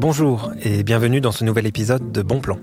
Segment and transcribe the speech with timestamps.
[0.00, 2.60] Bonjour et bienvenue dans ce nouvel épisode de Bon Plan.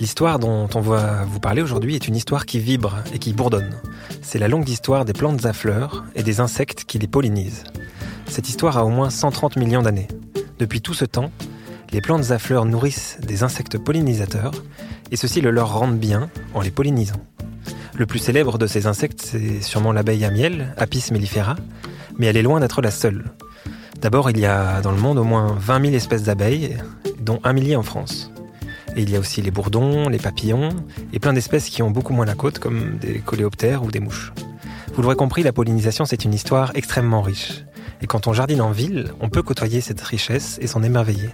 [0.00, 3.74] L'histoire dont on va vous parler aujourd'hui est une histoire qui vibre et qui bourdonne.
[4.20, 7.64] C'est la longue histoire des plantes à fleurs et des insectes qui les pollinisent.
[8.28, 10.06] Cette histoire a au moins 130 millions d'années.
[10.60, 11.32] Depuis tout ce temps,
[11.90, 14.52] les plantes à fleurs nourrissent des insectes pollinisateurs
[15.10, 17.26] et ceux-ci le leur rendent bien en les pollinisant.
[17.96, 21.56] Le plus célèbre de ces insectes, c'est sûrement l'abeille à miel, Apis mellifera,
[22.18, 23.24] mais elle est loin d'être la seule.
[24.02, 26.76] D'abord, il y a dans le monde au moins 20 000 espèces d'abeilles,
[27.20, 28.32] dont un millier en France.
[28.96, 30.70] Et il y a aussi les bourdons, les papillons,
[31.12, 34.32] et plein d'espèces qui ont beaucoup moins la côte, comme des coléoptères ou des mouches.
[34.92, 37.64] Vous l'aurez compris, la pollinisation, c'est une histoire extrêmement riche.
[38.02, 41.30] Et quand on jardine en ville, on peut côtoyer cette richesse et s'en émerveiller.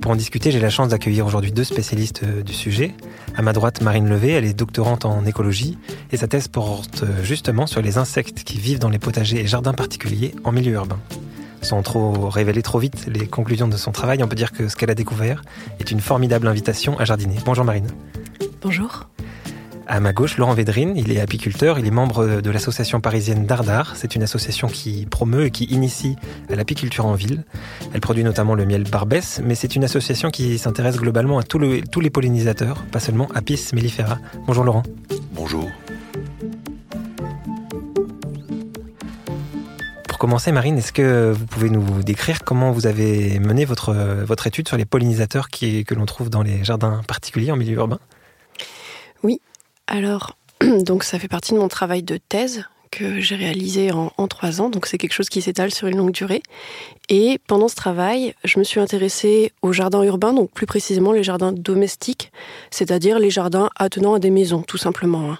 [0.00, 2.94] Pour en discuter, j'ai la chance d'accueillir aujourd'hui deux spécialistes euh, du sujet.
[3.36, 5.76] À ma droite, Marine Levé, elle est doctorante en écologie
[6.12, 9.48] et sa thèse porte euh, justement sur les insectes qui vivent dans les potagers et
[9.48, 11.00] jardins particuliers en milieu urbain.
[11.62, 14.76] Sans trop révéler trop vite les conclusions de son travail, on peut dire que ce
[14.76, 15.42] qu'elle a découvert
[15.80, 17.36] est une formidable invitation à jardiner.
[17.44, 17.88] Bonjour Marine.
[18.62, 19.08] Bonjour.
[19.90, 23.96] À ma gauche, Laurent Védrine, il est apiculteur, il est membre de l'association parisienne Dardar.
[23.96, 26.16] C'est une association qui promeut et qui initie
[26.50, 27.44] à l'apiculture en ville.
[27.94, 31.58] Elle produit notamment le miel Barbès, mais c'est une association qui s'intéresse globalement à tous
[31.58, 34.18] les pollinisateurs, pas seulement Apis mellifera.
[34.46, 34.82] Bonjour Laurent.
[35.32, 35.70] Bonjour.
[40.18, 44.48] Pour commencer, Marine, est-ce que vous pouvez nous décrire comment vous avez mené votre, votre
[44.48, 48.00] étude sur les pollinisateurs que l'on trouve dans les jardins particuliers en milieu urbain?
[49.22, 49.40] Oui,
[49.86, 50.36] alors,
[50.80, 54.70] donc ça fait partie de mon travail de thèse que j'ai réalisé en, trois ans,
[54.70, 56.42] donc c'est quelque chose qui s'étale sur une longue durée.
[57.08, 61.22] Et pendant ce travail, je me suis intéressée aux jardins urbains, donc plus précisément les
[61.22, 62.32] jardins domestiques,
[62.72, 65.30] c'est-à-dire les jardins attenant à des maisons, tout simplement.
[65.30, 65.38] Hein.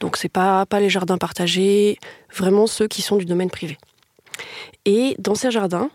[0.00, 2.00] Donc c'est pas pas les jardins partagés,
[2.34, 3.78] vraiment ceux qui sont du domaine privé.
[4.84, 5.90] Et dans ces jardins,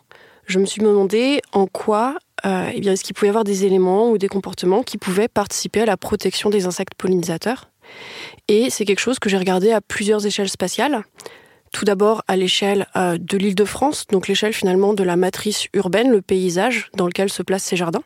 [0.48, 3.66] je me suis demandé en quoi euh, eh bien, est-ce qu'il pouvait y avoir des
[3.66, 7.72] éléments ou des comportements qui pouvaient participer à la protection des insectes pollinisateurs
[8.48, 11.04] et c'est quelque chose que j'ai regardé à plusieurs échelles spatiales.
[11.72, 15.68] Tout d'abord à l'échelle euh, de l'île de France, donc l'échelle finalement de la matrice
[15.74, 18.04] urbaine, le paysage dans lequel se placent ces jardins.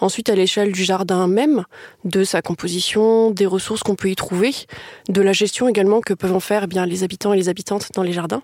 [0.00, 1.64] Ensuite, à l'échelle du jardin même,
[2.04, 4.52] de sa composition, des ressources qu'on peut y trouver,
[5.08, 7.88] de la gestion également que peuvent en faire eh bien, les habitants et les habitantes
[7.94, 8.42] dans les jardins.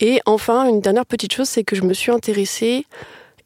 [0.00, 2.86] Et enfin, une dernière petite chose, c'est que je me suis intéressée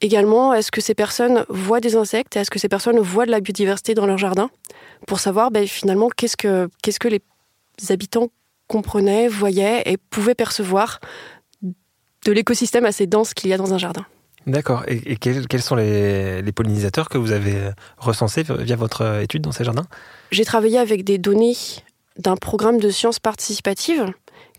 [0.00, 3.30] également à ce que ces personnes voient des insectes, est-ce que ces personnes voient de
[3.30, 4.50] la biodiversité dans leur jardin
[5.06, 7.20] pour savoir ben, finalement qu'est-ce que, qu'est-ce que les
[7.90, 8.28] habitants
[8.66, 11.00] comprenaient, voyaient et pouvaient percevoir
[11.62, 14.06] de l'écosystème assez dense qu'il y a dans un jardin.
[14.46, 14.84] D'accord.
[14.86, 19.86] Et, quels, sont les, pollinisateurs que vous avez recensés via votre étude dans ces jardins?
[20.30, 21.56] J'ai travaillé avec des données
[22.18, 24.06] d'un programme de sciences participatives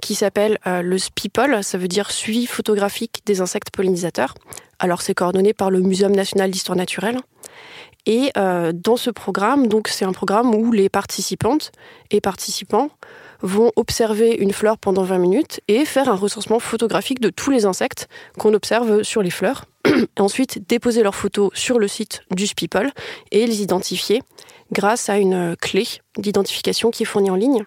[0.01, 4.34] qui s'appelle euh, le SPIPOL, ça veut dire suivi photographique des insectes pollinisateurs.
[4.79, 7.19] Alors c'est coordonné par le Muséum national d'histoire naturelle.
[8.06, 11.72] Et euh, dans ce programme, donc c'est un programme où les participantes
[12.12, 12.90] et participants
[13.41, 17.66] vont observer une fleur pendant 20 minutes et faire un recensement photographique de tous les
[17.66, 18.07] insectes
[18.38, 19.66] qu'on observe sur les fleurs.
[20.19, 22.91] Ensuite, déposer leurs photos sur le site du People
[23.31, 24.22] et les identifier
[24.72, 25.85] grâce à une clé
[26.17, 27.66] d'identification qui est fournie en ligne.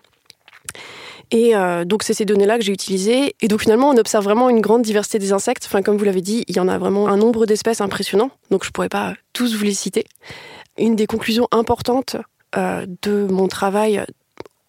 [1.30, 3.34] Et euh, donc, c'est ces données-là que j'ai utilisées.
[3.42, 5.64] Et donc, finalement, on observe vraiment une grande diversité des insectes.
[5.66, 8.30] Enfin, comme vous l'avez dit, il y en a vraiment un nombre d'espèces impressionnant.
[8.50, 10.04] Donc, je ne pourrais pas tous vous les citer.
[10.78, 12.16] Une des conclusions importantes
[12.56, 14.04] euh, de mon travail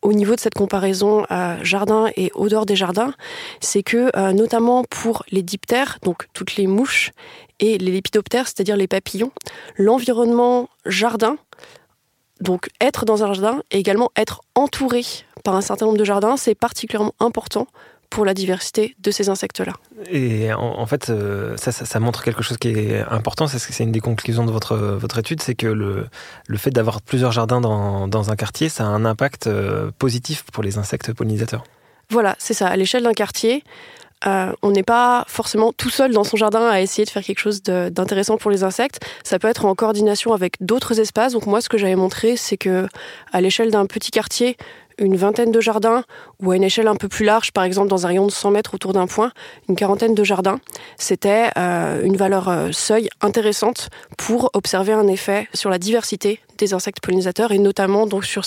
[0.02, 3.14] au niveau de cette comparaison euh, jardin et odeur des jardins,
[3.60, 7.12] c'est que notamment pour les diptères, donc toutes les mouches,
[7.60, 9.32] et les lépidoptères, c'est-à-dire les papillons,
[9.78, 11.38] l'environnement jardin,
[12.42, 15.04] donc être dans un jardin et également être entouré
[15.44, 17.68] par un certain nombre de jardins, c'est particulièrement important
[18.10, 19.74] pour la diversité de ces insectes-là.
[20.10, 23.92] Et en, fait, euh, ça, ça, montre quelque chose qui est important, c'est c'est une
[23.92, 26.08] des conclusions de votre, votre étude, c'est que le,
[26.48, 30.44] le fait d'avoir plusieurs jardins dans, dans, un quartier, ça a un impact euh, positif
[30.52, 31.64] pour les insectes pollinisateurs.
[32.10, 32.68] Voilà, c'est ça.
[32.68, 33.64] À l'échelle d'un quartier,
[34.28, 37.40] euh, on n'est pas forcément tout seul dans son jardin à essayer de faire quelque
[37.40, 39.00] chose d'intéressant pour les insectes.
[39.24, 41.34] Ça peut être en coordination avec d'autres espaces.
[41.34, 42.88] Donc moi, ce que j'avais montré, c'est que
[43.32, 44.58] à l'échelle d'un petit quartier,
[44.98, 46.04] une vingtaine de jardins,
[46.42, 48.52] ou à une échelle un peu plus large, par exemple dans un rayon de 100
[48.52, 49.32] mètres autour d'un point,
[49.70, 50.60] une quarantaine de jardins,
[50.98, 56.74] c'était euh, une valeur euh, seuil intéressante pour observer un effet sur la diversité des
[56.74, 58.44] insectes pollinisateurs, et notamment donc sur,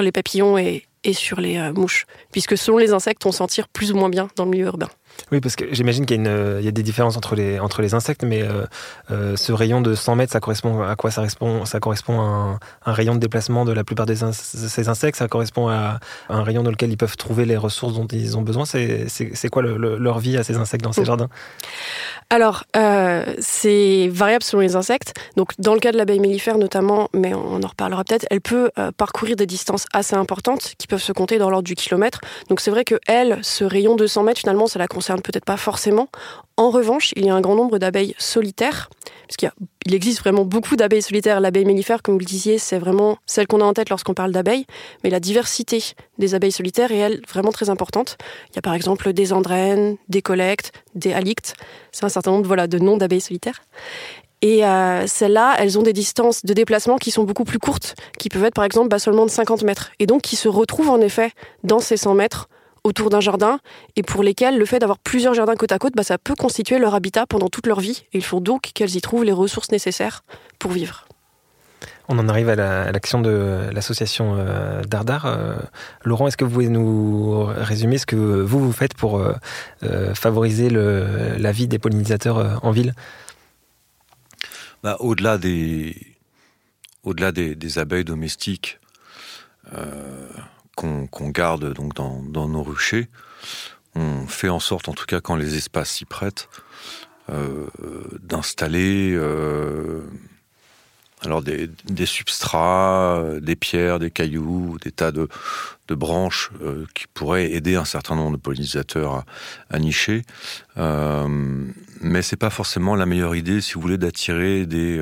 [0.00, 3.96] les papillons et, sur les mouches, puisque selon les insectes, on s'en tire plus ou
[3.96, 4.88] moins bien dans le milieu urbain.
[5.32, 6.24] Oui, parce que j'imagine qu'il y,
[6.64, 8.66] y, a des différences entre les, entre les insectes, mais euh,
[9.10, 11.10] euh, ce rayon de 100 mètres, ça correspond à quoi?
[11.10, 15.18] Ça correspond, ça correspond à un, rayon de déplacement de la plupart de ces insectes,
[15.18, 15.98] ça correspond à,
[16.28, 18.64] un rayon dans lequel ils peuvent trouver les ressources dont ils ont besoin?
[18.66, 21.06] C'est quoi leur vie à ces insectes dans ces mm.
[21.06, 21.28] jardins?
[22.28, 25.14] Alors, euh, c'est variable selon les insectes.
[25.36, 28.70] Donc, dans le cas de l'abeille mellifère notamment, mais on en reparlera peut-être, elle peut
[28.78, 32.20] euh, parcourir des distances assez importantes qui peuvent se compter dans l'ordre du kilomètre.
[32.48, 35.44] Donc, c'est vrai que elle, ce rayon de 100 mètres, finalement, ça la concerne peut-être
[35.44, 36.08] pas forcément.
[36.56, 38.90] En revanche, il y a un grand nombre d'abeilles solitaires,
[39.26, 39.50] parce qu'il
[39.86, 41.40] il existe vraiment beaucoup d'abeilles solitaires.
[41.40, 44.32] L'abeille mellifère, comme vous le disiez, c'est vraiment celle qu'on a en tête lorsqu'on parle
[44.32, 44.66] d'abeilles,
[45.04, 45.82] mais la diversité
[46.18, 48.16] des abeilles solitaires est, elle, vraiment très importante.
[48.50, 51.54] Il y a par exemple des andrènes, des collectes, des halictes.
[51.92, 53.62] C'est un certain nombre voilà, de noms d'abeilles solitaires.
[54.42, 58.28] Et euh, celles-là, elles ont des distances de déplacement qui sont beaucoup plus courtes, qui
[58.28, 61.00] peuvent être par exemple bah, seulement de 50 mètres, et donc qui se retrouvent en
[61.00, 61.32] effet
[61.64, 62.48] dans ces 100 mètres
[62.86, 63.58] autour d'un jardin
[63.96, 66.78] et pour lesquels le fait d'avoir plusieurs jardins côte à côte, bah, ça peut constituer
[66.78, 68.04] leur habitat pendant toute leur vie.
[68.12, 70.22] Et il faut donc qu'elles y trouvent les ressources nécessaires
[70.58, 71.06] pour vivre.
[72.08, 75.26] On en arrive à l'action de l'association euh, Dardar.
[75.26, 75.56] Euh,
[76.04, 80.70] Laurent, est-ce que vous pouvez nous résumer ce que vous, vous faites pour euh, favoriser
[80.70, 82.94] la vie des pollinisateurs en ville?
[84.84, 85.96] Bah, Au-delà des,
[87.02, 88.78] au -delà des, abeilles domestiques,
[90.76, 93.08] qu'on garde donc dans, nos ruchers.
[93.94, 96.48] On fait en sorte, en tout cas quand les espaces s'y prêtent,
[97.30, 97.66] euh,
[98.20, 100.02] d'installer euh,
[101.22, 101.68] alors des,
[102.04, 105.28] substrats, des pierres, des cailloux, des tas de,
[105.94, 109.24] branches euh, qui pourraient aider un certain nombre de pollinisateurs
[109.70, 110.22] à, nicher.
[110.76, 115.00] mais c'est pas forcément la meilleure idée, si vous voulez, d'attirer des,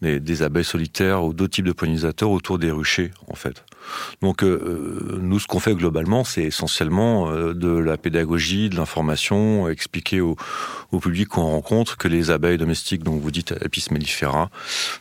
[0.00, 3.64] des, abeilles solitaires ou d'autres types de pollinisateurs autour des ruchers, en fait.
[4.22, 8.76] Donc euh, euh, nous, ce qu'on fait globalement, c'est essentiellement euh, de la pédagogie, de
[8.76, 10.36] l'information, expliquer au,
[11.02, 14.48] public qu'on rencontre que les abeilles domestiques, donc vous dites Apis mellifera,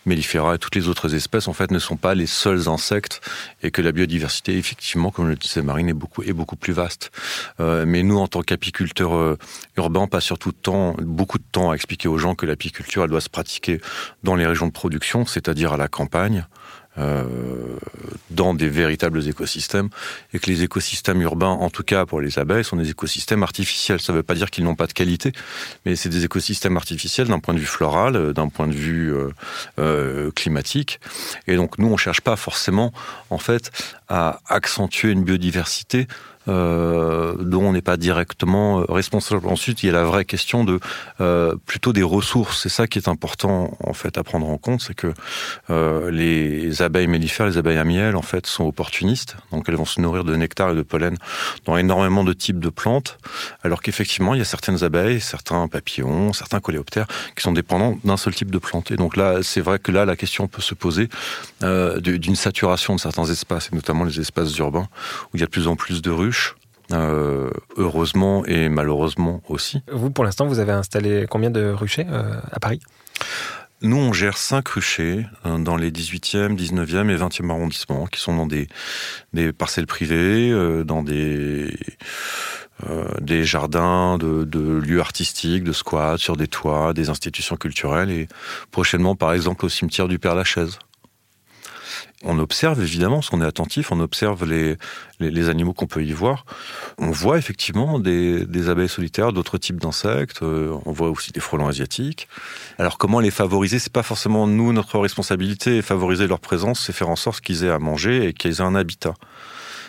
[0.08, 3.22] mellifera et toutes les autres espèces, en fait, ne sont pas les seuls insectes
[3.62, 7.12] et que la biodiversité, effectivement, comme le disait Marine, est beaucoup, est beaucoup plus vaste.
[7.60, 9.38] mais nous, en tant qu'apiculteurs
[9.78, 13.22] urbains, on passe surtout temps, beaucoup de temps à expliquer aux gens que l'apiculture, doit
[13.22, 13.80] se pratiquer
[14.24, 16.48] dans les régions de production, c'est-à-dire à la campagne,
[16.98, 17.24] euh,
[18.30, 19.90] dans des véritables écosystèmes
[20.34, 24.00] et que les écosystèmes urbains, en tout cas pour les abeilles, sont des écosystèmes artificiels.
[24.00, 25.32] Ça ne veut pas dire qu'ils n'ont pas de qualité,
[25.86, 29.14] mais c'est des écosystèmes artificiels d'un point de vue floral, euh, d'un point de vue
[29.80, 31.00] euh, climatique.
[31.48, 32.94] Et donc nous, on cherche pas forcément,
[33.30, 33.72] en fait,
[34.08, 36.08] à accentuer une biodiversité
[36.50, 39.48] euh, dont on n'est pas directement euh, responsable.
[39.48, 40.80] Ensuite, il y a la vraie question de
[41.22, 42.62] euh, plutôt des ressources.
[42.64, 45.14] C'est ça qui est important en fait à prendre en compte, c'est que
[46.10, 49.38] les abeilles mellifères, les abeilles à miel, en fait, sont opportunistes.
[49.52, 51.18] Donc, elles vont se nourrir de nectar et de pollen
[51.66, 53.18] dans énormément de types de plantes,
[53.64, 58.18] alors qu'effectivement, il y a certaines abeilles, certains papillons, certains coléoptères qui sont dépendants d'un
[58.18, 58.92] seul type de plante.
[58.92, 61.10] Et donc là, c'est vrai que là, la question peut se poser
[61.62, 64.88] d'une saturation de certains espaces, et notamment les espaces urbains
[65.34, 66.33] où il y a de plus en plus de ruches
[66.92, 69.82] euh, heureusement et malheureusement aussi.
[69.92, 72.80] Vous, pour l'instant, vous avez installé combien de ruchers euh, à Paris?
[73.82, 78.36] Nous, on gère cinq ruchers euh, dans les 18e, 19e et 20e arrondissements, qui sont
[78.36, 78.68] dans des,
[79.34, 80.54] des parcelles privées,
[80.86, 81.78] dans des,
[83.22, 88.28] des jardins de, de, lieux artistiques, de squats, sur des toits, des institutions culturelles, et
[88.72, 90.80] prochainement, par exemple, au cimetière du Père-Lachaise
[92.24, 94.78] on observe évidemment, parce qu'on est attentif, on observe les,
[95.20, 96.46] les, animaux qu'on peut y voir.
[96.98, 100.42] On voit effectivement des, abeilles solitaires, d'autres types d'insectes.
[100.42, 102.28] Euh, on voit aussi des frelons asiatiques.
[102.80, 103.80] Alors comment les favoriser?
[103.80, 105.82] C'est pas forcément nous notre responsabilité.
[105.82, 108.76] Favoriser leur présence, c'est faire en sorte qu'ils aient à manger et qu'ils aient un
[108.76, 109.14] habitat.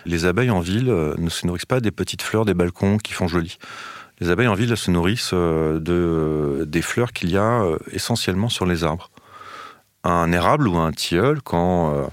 [0.04, 3.12] Les abeilles en ville euh, ne se nourrissent pas des petites fleurs des balcons qui
[3.12, 3.58] font joli.
[4.20, 8.66] Les abeilles en ville se nourrissent euh, de, des fleurs qu'il y a essentiellement sur
[8.66, 9.10] les arbres.
[10.02, 12.10] Un érable ou un tilleul, quand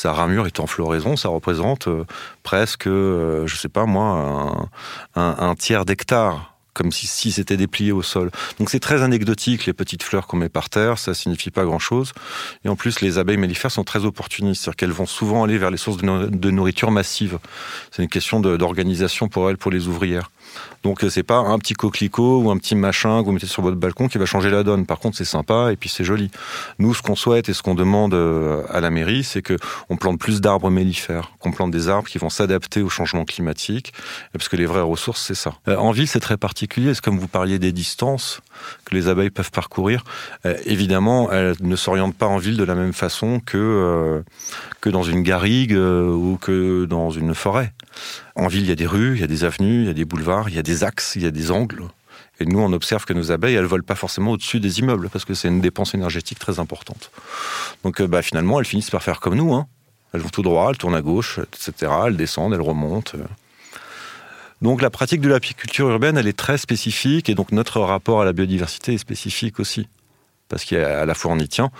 [0.00, 2.04] sa ramure est en floraison, ça représente euh,
[2.42, 4.70] presque, euh, je sais pas moi,
[5.14, 8.30] un, tiers d'hectare comme si, si c'était déplié au sol.
[8.58, 12.14] Donc c'est très anecdotique les petites fleurs qu'on met par terre, ça signifie pas grand-chose.
[12.64, 15.70] Et en plus, les abeilles mellifères sont très opportunistes, c'est-à-dire qu'elles vont souvent aller vers
[15.70, 17.38] les sources de, nourriture massive.
[17.90, 20.30] C'est une question d'organisation pour elles, pour les ouvrières.
[20.82, 23.62] Donc euh, c'est pas un petit coquelicot ou un petit machin que vous mettez sur
[23.62, 24.86] votre balcon qui va changer la donne.
[24.86, 26.30] Par contre, c'est sympa et puis c'est joli.
[26.78, 29.56] Nous, ce qu'on souhaite et ce qu'on demande euh, à la mairie, c'est que
[29.90, 33.92] on plante plus d'arbres mellifères, qu'on plante des arbres qui vont s'adapter au changement climatique,
[34.32, 35.54] parce que les vraies ressources, c'est ça.
[35.68, 36.94] Euh, en ville, c'est très particulier.
[36.94, 38.40] C'est comme vous parliez des distances
[38.84, 40.04] que les abeilles peuvent parcourir.
[40.64, 44.22] évidemment, elles ne s'orientent pas en ville de la même façon que
[44.80, 47.72] que dans une garrigue ou que dans une forêt.
[48.36, 49.94] En ville, il y a des rues, il y a des avenues, il y a
[49.94, 51.84] des boulevards, il y a des axes, il y a des angles.
[52.38, 55.24] Et nous, on observe que nos abeilles, elles volent pas forcément au-dessus des immeubles, parce
[55.24, 57.10] que c'est une dépense énergétique très importante.
[57.84, 59.52] Donc, euh, bah, finalement, elles finissent par faire comme nous.
[59.52, 59.66] Hein.
[60.12, 61.92] Elles vont tout droit, elles tournent à gauche, etc.
[62.06, 63.18] Elles descendent, elles remontent.
[64.62, 68.24] Donc la pratique de l'apiculture urbaine, elle est très spécifique et donc notre rapport à
[68.24, 69.88] la biodiversité est spécifique aussi.
[70.48, 71.70] Parce qu'à la fois on y tient,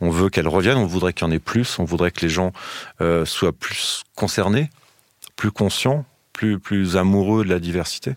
[0.00, 2.28] on veut qu'elle revienne, on voudrait qu'il y en ait plus, on voudrait que les
[2.28, 2.52] gens
[3.00, 4.68] euh, soient plus concernés,
[5.36, 8.14] plus conscients, plus, amoureux de la diversité.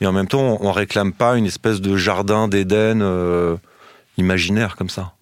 [0.00, 3.56] Et en même temps, on réclame pas une espèce de jardin d'Éden euh,
[4.16, 5.12] imaginaire comme ça.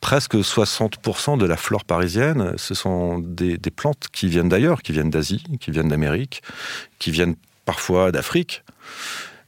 [0.00, 4.92] Presque 60% de la flore parisienne, ce sont des, des plantes qui viennent d'ailleurs, qui
[4.92, 6.42] viennent d'Asie, qui viennent d'Amérique,
[6.98, 7.34] qui viennent
[7.64, 8.62] parfois d'Afrique.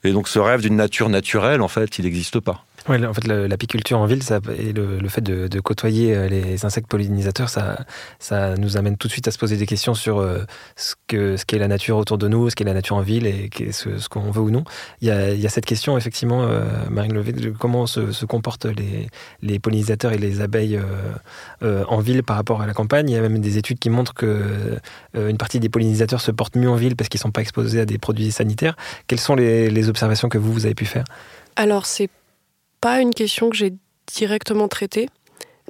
[0.02, 2.64] Et donc ce rêve d'une nature naturelle, en fait, il n'existe pas.
[2.90, 7.49] En fait, l'apiculture en ville ça, et le, fait de, côtoyer euh, les insectes pollinisateurs,
[7.49, 7.85] ça,
[8.18, 10.44] ça nous amène tout de suite à se poser des questions sur euh,
[10.75, 13.50] ce qu'est ce la nature autour de nous, ce qu'est la nature en ville et
[13.70, 14.64] ce, ce qu'on veut ou non.
[15.02, 18.11] Il y, a, il y, a, cette question, effectivement, euh, Marine Levé, de comment se,
[18.11, 19.09] se comportent les,
[19.42, 20.80] les, pollinisateurs et les abeilles
[21.62, 23.09] en ville par rapport à la campagne.
[23.09, 24.78] Il y a même des études qui montrent que
[25.14, 27.80] une partie des pollinisateurs se portent mieux en ville parce qu'ils ne sont pas exposés
[27.80, 28.76] à des produits sanitaires.
[29.06, 31.04] Quelles sont les, les observations que vous, vous avez pu faire?
[31.56, 32.09] Alors, c'est
[32.80, 33.75] pas une question que j'ai
[34.14, 35.08] directement traitée.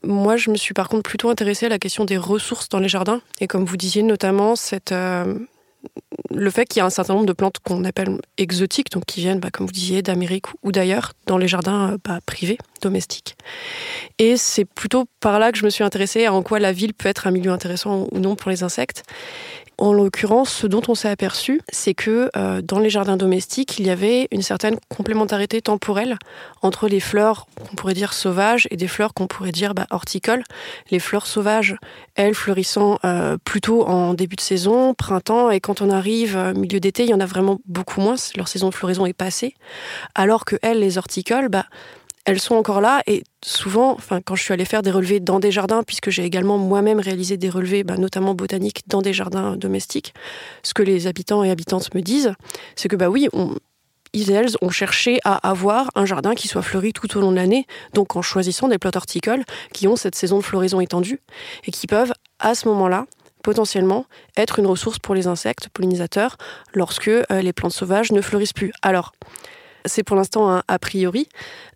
[0.02, 2.88] Moi, je me suis par contre plutôt intéressée à la question des ressources dans les
[2.88, 3.20] jardins.
[3.40, 4.54] Et comme vous disiez, notamment
[4.92, 5.34] euh,
[6.30, 9.20] le fait qu'il y a un certain nombre de plantes qu'on appelle exotiques, donc qui
[9.20, 13.36] viennent, bah, comme vous disiez, d'Amérique ou d'ailleurs, dans les jardins euh, bah, privés, domestiques.
[14.18, 16.94] Et c'est plutôt par là que je me suis intéressée à en quoi la ville
[16.94, 19.02] peut être un milieu intéressant ou non pour les insectes.
[19.80, 23.86] En l'occurrence, ce dont on s'est aperçu, c'est que euh, dans les jardins domestiques, il
[23.86, 26.18] y avait une certaine complémentarité temporelle
[26.60, 30.44] entre les fleurs qu'on pourrait dire sauvages et des fleurs qu'on pourrait dire bah, horticoles.
[30.90, 31.76] Les fleurs sauvages,
[32.14, 36.78] elles, fleurissant euh, plutôt en début de saison, printemps, et quand on arrive euh, milieu
[36.78, 38.16] d'été, il y en a vraiment beaucoup moins.
[38.36, 39.54] Leur saison de floraison est passée.
[40.14, 41.64] Alors que elles, les horticoles, bah,
[42.26, 45.50] elles sont encore là et souvent, quand je suis allée faire des relevés dans des
[45.50, 50.14] jardins, puisque j'ai également moi-même réalisé des relevés, bah, notamment botaniques, dans des jardins domestiques,
[50.62, 52.34] ce que les habitants et habitantes me disent,
[52.76, 53.28] c'est que bah oui,
[54.12, 57.30] ils et elles ont cherché à avoir un jardin qui soit fleuri tout au long
[57.30, 61.20] de l'année, donc en choisissant des plantes horticoles qui ont cette saison de floraison étendue
[61.64, 63.06] et qui peuvent, à ce moment-là,
[63.42, 66.36] potentiellement être une ressource pour les insectes pollinisateurs
[66.74, 68.72] lorsque euh, les plantes sauvages ne fleurissent plus.
[68.82, 69.12] Alors,
[69.84, 71.28] c'est pour l'instant un a priori,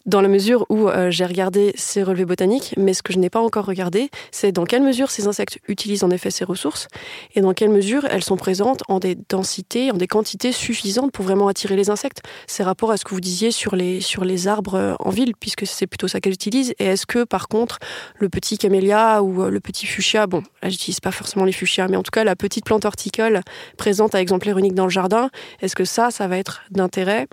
[0.06, 3.30] dans la mesure où euh, j'ai regardé ces relevés botaniques, mais ce que je n'ai
[3.30, 6.88] pas encore regardé, c'est dans quelle mesure ces insectes utilisent en effet ces ressources
[7.34, 11.24] et dans quelle mesure elles sont présentes en des densités, en des quantités suffisantes pour
[11.24, 12.20] vraiment attirer les insectes.
[12.46, 15.32] C'est rapport à ce que vous disiez sur les, sur les arbres euh, en ville,
[15.38, 16.74] puisque c'est plutôt ça qu'elles utilisent.
[16.78, 17.78] Et est-ce que par contre,
[18.18, 21.88] le petit camélia ou euh, le petit fuchsia, bon, là j'utilise pas forcément les fuchsias,
[21.88, 23.40] mais en tout cas la petite plante horticole
[23.78, 25.30] présente à exemplaire unique dans le jardin,
[25.62, 27.26] est-ce que ça, ça va être d'intérêt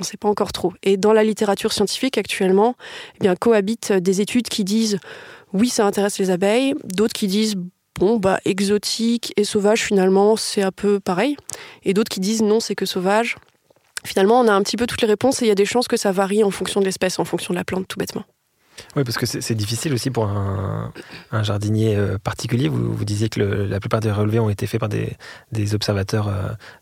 [0.00, 0.72] on ne sait pas encore trop.
[0.82, 2.74] Et dans la littérature scientifique actuellement,
[3.16, 4.98] eh bien, cohabitent des études qui disent
[5.52, 7.56] oui, ça intéresse les abeilles, d'autres qui disent
[7.98, 11.36] bon, bah, exotique et sauvage, finalement, c'est un peu pareil,
[11.84, 13.36] et d'autres qui disent non, c'est que sauvage.
[14.04, 15.86] Finalement, on a un petit peu toutes les réponses et il y a des chances
[15.86, 18.24] que ça varie en fonction de l'espèce, en fonction de la plante, tout bêtement.
[18.96, 20.92] Oui, parce que c'est difficile aussi pour un,
[21.42, 22.68] jardinier euh, particulier.
[22.68, 26.28] Vous, vous disiez que la plupart des relevés ont été faits par des, observateurs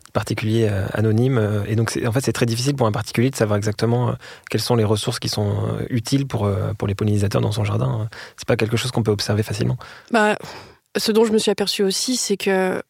[0.09, 1.63] euh, particuliers euh.
[1.67, 4.15] Et donc, en fait, c'est très difficile pour un particulier de savoir exactement
[4.49, 8.09] quelles sont les ressources qui sont utiles pour, pour les pollinisateurs dans son jardin.
[8.37, 9.77] C'est pas quelque chose qu'on peut observer facilement.
[10.11, 10.37] Bah,
[10.97, 12.81] ce dont je me suis aperçu aussi, c'est que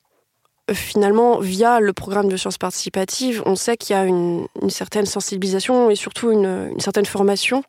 [0.73, 5.89] finalement, via le programme de sciences participatives, on sait qu'il y a une, certaine sensibilisation
[5.89, 7.63] et surtout une, une certaine formation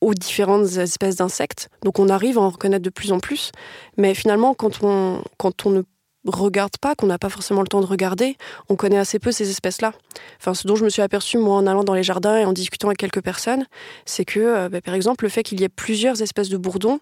[0.00, 1.68] aux différentes espèces d'insectes.
[1.84, 3.52] Donc on arrive à en reconnaître de plus en plus.
[3.96, 5.82] Mais finalement, quand on, quand on ne
[6.26, 8.36] regarde pas, qu'on n'a pas forcément le temps de regarder,
[8.68, 9.92] on connaît assez peu ces espèces-là.
[10.38, 12.52] Enfin, ce dont je me suis aperçu, moi, en allant dans les jardins et en
[12.52, 13.66] discutant avec quelques personnes,
[14.04, 17.00] c'est que, euh, bah, par exemple, le fait qu'il y ait plusieurs espèces de bourdons,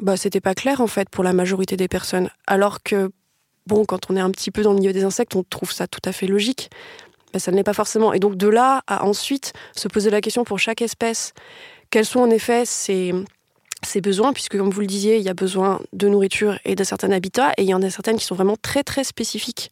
[0.00, 2.30] bah, c'était pas clair, en fait, pour la majorité des personnes.
[2.46, 3.10] Alors que,
[3.66, 5.86] bon, quand on est un petit peu dans le milieu des insectes, on trouve ça
[5.86, 6.70] tout à fait logique.
[7.34, 8.14] Mais ça ne l'est pas forcément.
[8.14, 11.34] Et donc, de là à ensuite se poser la question pour chaque espèce,
[11.90, 13.12] quels sont en effet ces,
[14.00, 17.10] besoins, puisque comme vous le disiez, il y a besoin de nourriture et d'un certain
[17.10, 19.70] habitat, et il y en a certaines qui sont vraiment très très spécifiques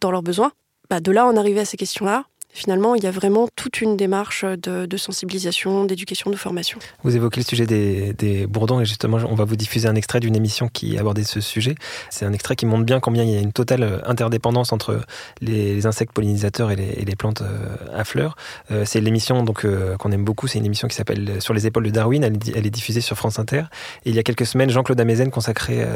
[0.00, 0.52] dans leurs besoins.
[0.88, 2.24] Bah, de là, en arriver à ces questions-là,
[2.56, 6.78] finalement, il y a vraiment toute une démarche de, sensibilisation, d'éducation, de formation.
[7.02, 10.34] Vous évoquez le sujet des, bourdons et justement, on va vous diffuser un extrait d'une
[10.34, 11.74] émission qui abordait ce sujet.
[12.10, 15.00] C'est un extrait qui montre bien combien il y a une totale interdépendance entre
[15.42, 18.36] les, insectes pollinisateurs et les, plantes euh, à fleurs.
[18.70, 20.46] Euh, c'est l'émission donc euh, qu'on aime beaucoup.
[20.46, 22.24] C'est une émission qui s'appelle Sur les épaules de Darwin.
[22.24, 23.64] Elle, est diffusée sur France Inter.
[24.04, 25.86] Et il y a quelques semaines, Jean-Claude Amezen consacrait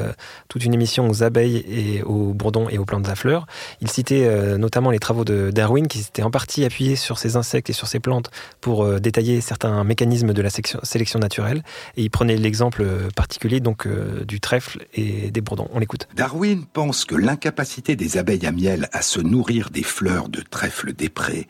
[0.49, 3.47] toute une émission aux abeilles et aux bourdons et aux plantes à fleurs.
[3.81, 7.71] Il citait notamment les travaux de Darwin qui s'étaient en partie partie sur ces insectes
[7.71, 8.31] et sur ces plantes
[8.61, 11.63] pour euh, détailler certains mécanismes de la sélection naturelle.
[11.97, 13.87] Et il prenait l'exemple particulier donc
[14.27, 15.69] du trèfle et des bourdons.
[15.73, 16.09] On l'écoute.
[16.17, 20.93] Darwin pense que l'incapacité des abeilles à miel à se nourrir des fleurs de trèfle
[20.93, 21.47] des prés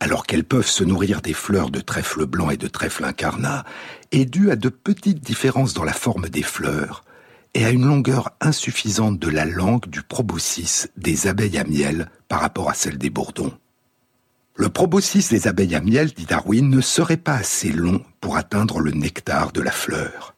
[0.00, 3.64] alors qu'elles peuvent se nourrir des fleurs de trèfle blanc et de trèfle incarnat,
[4.12, 7.02] est due à de petites différences dans la forme des fleurs
[7.54, 12.40] et à une longueur insuffisante de la langue du proboscis des abeilles à miel par
[12.40, 13.52] rapport à celle des bourdons.
[14.56, 18.80] Le proboscis des abeilles à miel, dit Darwin, ne serait pas assez long pour atteindre
[18.80, 20.34] le nectar de la fleur.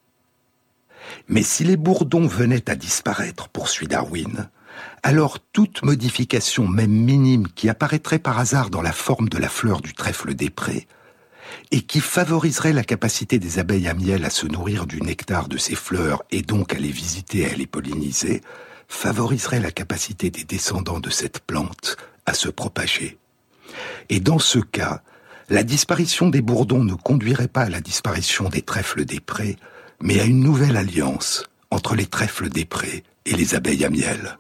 [1.29, 4.51] Mais si les bourdons venaient à disparaître, poursuit Darwin,
[5.05, 9.81] alors toute modification, même minime, qui apparaîtrait par hasard dans la forme de la fleur
[9.81, 10.89] du trèfle des prés,
[11.71, 15.59] et qui favoriserait la capacité des abeilles à miel à se nourrir du nectar de
[15.59, 18.43] ces fleurs et donc à les visiter et à les polliniser,
[18.89, 21.97] favoriserait la capacité des descendants de cette plante
[22.27, 23.17] à se propager.
[24.09, 25.03] Et dans ce cas,
[25.49, 29.57] la disparition des bourdons ne conduirait pas à la disparition des trèfles des prés,
[30.01, 34.39] mais à une nouvelle alliance entre les trèfles des prés et les abeilles à miel.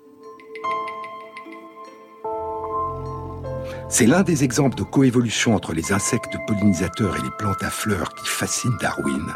[3.90, 8.14] C'est l'un des exemples de coévolution entre les insectes pollinisateurs et les plantes à fleurs
[8.14, 9.32] qui fascine Darwin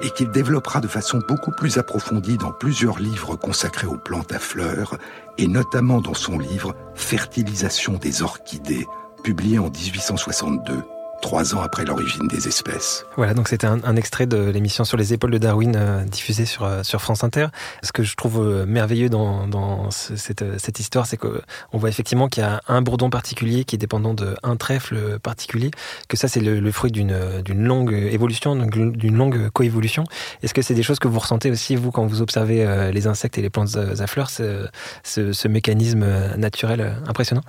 [0.00, 4.40] et qu'il développera de façon beaucoup plus approfondie dans plusieurs livres consacrés aux plantes à
[4.40, 4.98] fleurs
[5.38, 8.88] et notamment dans son livre Fertilisation des orchidées,
[9.22, 10.82] publié en 1862
[11.22, 13.06] trois ans après l'origine des espèces.
[13.16, 16.64] Voilà, donc c'était un, extrait de l'émission sur les épaules de Darwin euh, diffusée sur,
[16.64, 17.46] euh, sur France Inter.
[17.82, 22.46] Ce que je trouve euh, merveilleux dans, cette, histoire, c'est qu'on voit effectivement qu'il y
[22.46, 25.70] a un bourdon particulier qui est dépendant d'un trèfle particulier,
[26.08, 27.14] que ça c'est le, fruit d'une
[27.54, 30.04] longue évolution, d'une longue coévolution.
[30.42, 33.38] Est-ce que c'est des choses que vous ressentez aussi, vous, quand vous observez les insectes
[33.38, 36.04] et les plantes à fleurs, ce mécanisme
[36.36, 37.42] naturel impressionnant?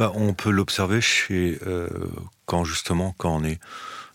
[0.00, 1.86] Bah, on peut l'observer chez euh,
[2.46, 3.60] quand justement quand on est,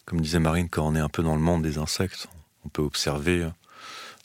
[0.05, 2.27] comme disait Marine, quand on est un peu dans le monde des insectes,
[2.65, 3.49] on peut observer euh,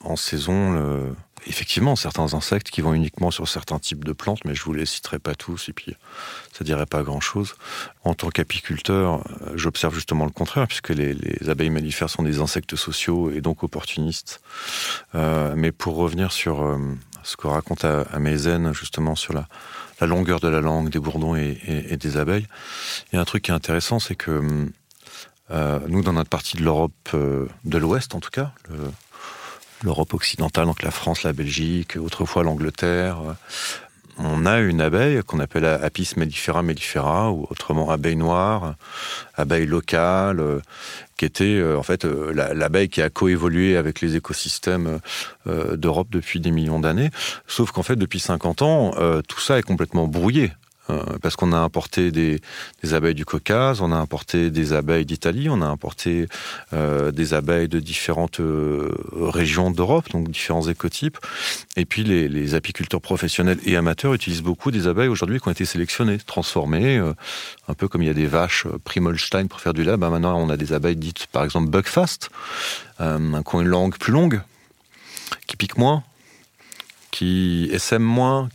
[0.02, 1.14] en saison
[1.47, 4.87] effectivement certains insectes qui vont uniquement sur certains types de plantes, mais je vous les
[4.87, 5.95] citerai pas tous et puis
[6.50, 7.57] ça dirait pas grand chose.
[8.05, 11.14] En tant qu'apiculteur, euh, j'observe justement le contraire puisque les,
[11.47, 14.40] abeilles mellifères sont des insectes sociaux et donc opportunistes.
[15.12, 16.79] mais pour revenir sur
[17.22, 21.96] ce que raconte à, à justement sur la longueur de la langue des bourdons et,
[21.96, 22.46] des abeilles.
[23.12, 24.68] Il y a un truc qui est intéressant, c'est que
[25.50, 28.52] euh, nous, dans notre partie de l'Europe euh, de l'Ouest, en tout cas,
[29.83, 33.18] l'Europe occidentale, donc la France, la Belgique, autrefois l'Angleterre,
[34.22, 38.74] on a une abeille qu'on appelle Apis mellifera mellifera, ou autrement abeille noire,
[39.35, 40.61] abeille locale, euh,
[41.16, 45.00] qui était euh, en fait euh, l'abeille qui a coévolué avec les écosystèmes
[45.46, 47.11] d'Europe depuis des millions d'années.
[47.46, 48.92] Sauf qu'en fait, depuis 50 ans,
[49.26, 50.52] tout ça est complètement brouillé.
[50.90, 52.40] Euh, parce qu'on a importé des,
[52.92, 56.26] abeilles du Caucase, on a importé des abeilles d'Italie, on a importé
[56.72, 61.18] euh, des abeilles de différentes euh, régions d'Europe, donc différents écotypes.
[61.76, 65.64] Et puis les, apiculteurs professionnels et amateurs utilisent beaucoup des abeilles aujourd'hui qui ont été
[65.64, 66.98] sélectionnées, transformées,
[67.68, 69.96] un peu comme il y a des vaches Primolstein pour faire du lait.
[69.96, 72.31] Ben maintenant, on a des abeilles dites, par exemple, Buckfast,
[72.98, 74.40] qui ont une langue plus longue,
[75.46, 76.03] qui piquent moins,
[77.12, 78.48] qui essaiment moins,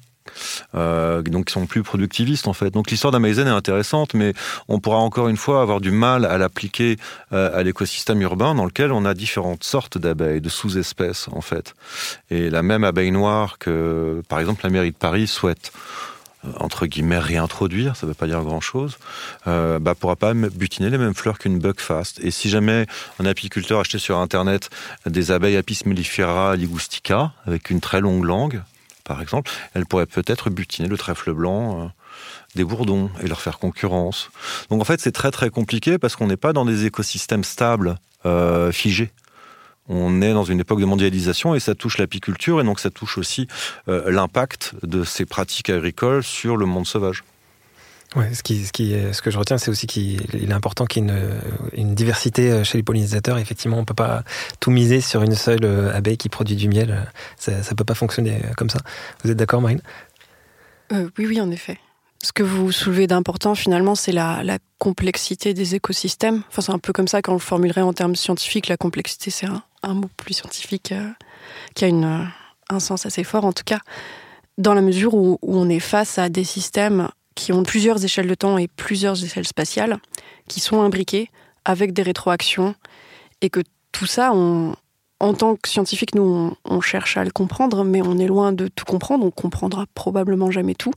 [0.76, 2.69] euh, donc qui sont plus productivistes en fait.
[2.71, 4.34] Donc l'histoire d'Amazen est intéressante, mais
[4.67, 6.98] on pourra encore une fois avoir du mal à l'appliquer
[7.34, 11.74] euh, à l'écosystème urbain dans lequel on a différentes sortes d'abeilles, de sous-espèces en fait.
[12.30, 15.71] Et la même abeille noire que, par exemple, la mairie de Paris souhaite
[16.45, 18.98] euh, entre guillemets réintroduire, ça ne veut pas dire grand-chose,
[19.48, 22.19] euh, bah, pourra pas butiner les mêmes fleurs qu'une buckfast.
[22.24, 22.86] Et si jamais
[23.19, 24.69] un apiculteur achetait sur Internet
[25.06, 28.62] des abeilles Apis mellifera ligustica, avec une très longue langue,
[29.06, 31.88] par exemple, elle pourrait peut-être butiner le trèfle blanc euh,
[32.56, 34.32] des bourdons et leur faire concurrence.
[34.70, 37.98] Donc en fait, c'est très très compliqué parce qu'on n'est pas dans des écosystèmes stables,
[38.26, 39.12] euh, figés.
[39.88, 43.20] On est dans une époque de mondialisation et ça touche l'apiculture et donc ça touche
[43.20, 43.48] aussi
[43.88, 47.24] euh, l'impact de ces pratiques agricoles sur le monde sauvage.
[48.15, 51.13] Ce, que je retiens, c'est aussi qu'il est important qu'il y ait
[51.73, 53.38] une, diversité chez les pollinisateurs.
[53.38, 54.23] Effectivement, on ne peut pas
[54.60, 57.12] tout miser sur une seule euh, abeille qui produit du miel.
[57.38, 58.80] Ça ne peut pas fonctionner comme ça.
[59.23, 59.82] Vous êtes d'accord, Marine?
[60.93, 61.78] Euh, Oui, oui, en effet.
[62.23, 66.43] Ce que vous soulevez d'important, finalement, c'est la, complexité des écosystèmes.
[66.49, 68.67] Enfin, c'est un peu comme ça qu'on le formulerait en termes scientifiques.
[68.67, 69.47] La complexité, c'est
[69.84, 71.10] un, mot plus scientifique euh,
[71.75, 72.30] qui a une,
[72.69, 73.80] un sens assez fort, en tout cas,
[74.58, 78.36] dans la mesure où on est face à des systèmes qui ont plusieurs échelles de
[78.36, 80.00] temps et plusieurs échelles spatiales,
[80.48, 81.30] qui sont imbriquées
[81.65, 82.76] avec des rétroactions,
[83.41, 84.76] et que tout ça, on,
[85.19, 88.67] en tant que scientifique, nous, on, cherche à le comprendre, mais on est loin de
[88.67, 90.93] tout comprendre, on comprendra probablement jamais tout.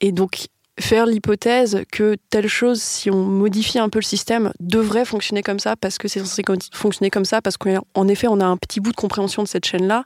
[0.00, 0.46] Et donc,
[0.78, 5.58] faire l'hypothèse que telle chose, si on modifie un peu le système, devrait fonctionner comme
[5.58, 6.42] ça parce que c'est censé
[6.72, 9.66] fonctionner comme ça parce qu'en effet, on a un petit bout de compréhension de cette
[9.66, 10.04] chaîne-là.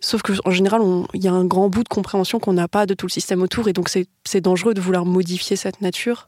[0.00, 0.80] Sauf qu'en général,
[1.12, 3.42] il y a un grand bout de compréhension qu'on n'a pas de tout le système
[3.42, 6.24] autour, et donc c'est dangereux de vouloir modifier cette nature.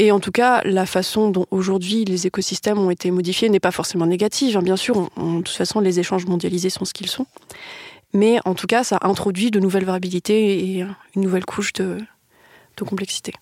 [0.00, 3.70] Et en tout cas, la façon dont aujourd'hui les écosystèmes ont été modifiés n'est pas
[3.70, 4.56] forcément négative.
[4.56, 4.62] Hein.
[4.62, 7.26] Bien sûr, de toute façon, les échanges mondialisés sont ce qu'ils sont.
[8.12, 11.98] Mais en tout cas, ça introduit de nouvelles variabilités et une nouvelle couche de
[12.84, 13.34] complexité.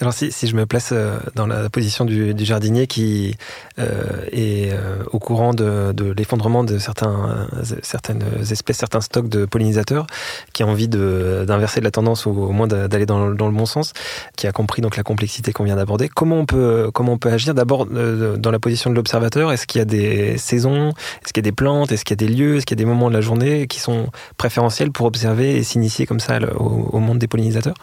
[0.00, 3.36] Alors si, je me place euh, dans la position du, jardinier qui
[3.80, 10.06] euh, est euh, au courant de, l'effondrement de certaines espèces, certains stocks de pollinisateurs,
[10.52, 13.92] qui a envie d'inverser la tendance ou au moins d'aller dans, dans, le bon sens,
[14.36, 17.30] qui a compris donc la complexité qu'on vient d'aborder, comment on peut comment on peut
[17.30, 17.54] agir?
[17.54, 20.90] D'abord dans la position de l'observateur, est-ce qu'il y a des saisons,
[21.24, 22.80] est-ce qu'il y a des plantes, est-ce qu'il y a des lieux, est-ce qu'il y
[22.80, 26.38] a des moments de la journée qui sont préférentiels pour observer et s'initier comme ça
[26.56, 27.74] au, au monde des pollinisateurs?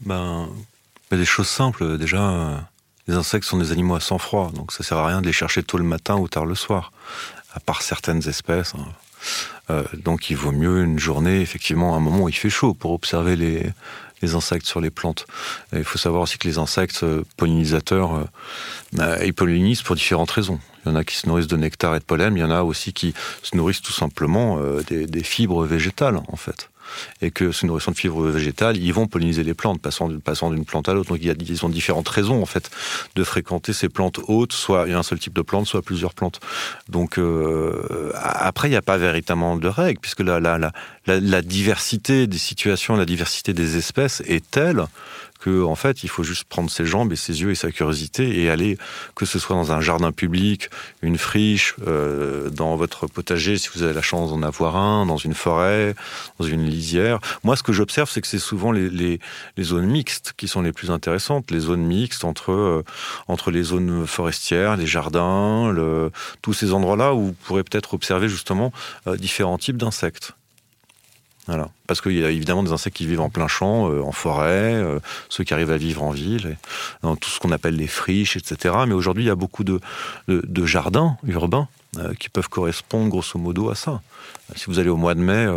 [0.00, 0.48] Ben,
[1.16, 1.98] des choses simples.
[1.98, 2.66] Déjà,
[3.08, 5.32] les insectes sont des animaux à sang froid, donc ça sert à rien de les
[5.32, 6.92] chercher tôt le matin ou tard le soir,
[7.54, 8.74] à part certaines espèces.
[8.76, 8.86] Hein.
[9.70, 12.92] Euh, donc il vaut mieux une journée, effectivement, un moment où il fait chaud pour
[12.92, 13.70] observer les,
[14.20, 15.26] les insectes sur les plantes.
[15.72, 18.24] il faut savoir aussi que les insectes euh, pollinisateurs, euh,
[18.92, 20.60] bah, ils pollinisent pour différentes raisons.
[20.84, 22.50] Il y en a qui se nourrissent de nectar et de pollen, il y en
[22.50, 26.71] a aussi qui se nourrissent tout simplement des, fibres végétales, en fait
[27.20, 30.64] et que se nourrissant de fibres végétales, ils vont polliniser les plantes, passant, passant d'une
[30.64, 31.10] plante à l'autre.
[31.10, 32.70] Donc il y a, ils ont différentes raisons en fait
[33.14, 36.40] de fréquenter ces plantes hautes, soit un seul type de plante, soit plusieurs plantes.
[36.88, 40.72] Donc euh, après, il n'y a pas véritablement de règles, puisque la, la, la,
[41.06, 44.86] la, diversité des situations, la diversité des espèces est telle
[45.42, 48.40] que en fait, il faut juste prendre ses jambes et ses yeux et sa curiosité
[48.40, 48.78] et aller,
[49.16, 50.70] que ce soit dans un jardin public,
[51.02, 55.16] une friche, euh, dans votre potager, si vous avez la chance d'en avoir un, dans
[55.16, 55.94] une forêt,
[56.38, 57.18] dans une lisière.
[57.42, 59.18] Moi, ce que j'observe, c'est que c'est souvent les, les,
[59.56, 62.84] les, zones mixtes qui sont les plus intéressantes, les zones mixtes entre euh,
[63.26, 68.28] entre les zones forestières, les jardins, le, tous ces endroits-là où vous pourrez peut-être observer
[68.28, 68.72] justement
[69.08, 70.34] euh, différents types d'insectes.
[71.46, 71.70] Voilà.
[71.88, 74.74] Parce qu'il y a évidemment des insectes qui vivent en plein champ, euh, en forêt,
[74.74, 76.56] euh, ceux qui arrivent à vivre en ville,
[77.02, 78.74] dans tout ce qu'on appelle les friches, etc.
[78.86, 79.80] Mais aujourd'hui, il y a beaucoup de,
[80.64, 84.00] jardins urbains euh, qui peuvent correspondre grosso modo à ça.
[84.54, 85.48] Si vous allez au mois de mai,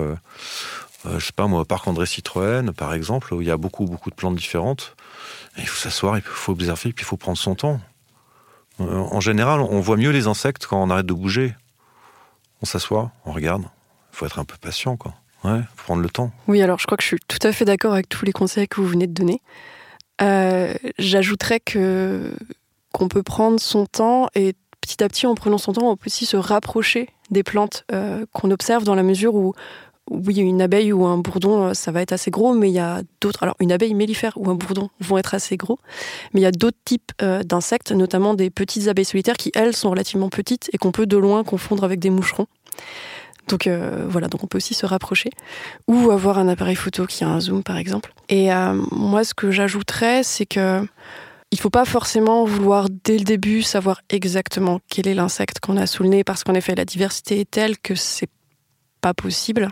[1.05, 3.85] je sais pas moi, au parc André Citroën, par exemple, où il y a beaucoup,
[3.85, 4.95] beaucoup de plantes différentes,
[5.57, 7.79] il faut s'asseoir, il faut observer, puis il faut prendre son temps.
[8.79, 11.53] en général, on voit mieux les insectes quand on arrête de bouger.
[12.61, 13.63] On s'assoit, on regarde.
[14.13, 15.13] Il faut être un peu patient, quoi.
[15.45, 16.31] Ouais, prendre le temps.
[16.47, 18.67] Oui, alors je crois que je suis tout à fait d'accord avec tous les conseils
[18.67, 19.41] que vous venez de donner.
[20.21, 22.31] Euh, j'ajouterais que
[22.93, 26.07] qu'on peut prendre son temps et petit à petit, en prenant son temps, on peut
[26.07, 29.53] aussi se rapprocher des plantes euh, qu'on observe dans la mesure où,
[30.09, 32.79] oui, une abeille ou un bourdon, euh, ça va être assez gros, mais il y
[32.79, 33.43] a d'autres.
[33.43, 35.79] Alors, une abeille mellifère ou un bourdon vont être assez gros,
[36.33, 39.89] mais il y a d'autres types d'insectes, notamment des petites abeilles solitaires qui, elles, sont
[39.89, 42.47] relativement petites et qu'on peut de loin confondre avec des moucherons.
[43.47, 45.29] Donc euh, voilà, donc on peut aussi se rapprocher
[45.87, 48.13] ou avoir un appareil photo qui a un zoom par exemple.
[48.29, 50.85] Et euh, moi, ce que j'ajouterais, c'est que
[51.51, 55.85] il faut pas forcément vouloir dès le début savoir exactement quel est l'insecte qu'on a
[55.85, 58.29] sous le nez parce qu'en effet la diversité est telle que c'est
[58.99, 59.69] pas possible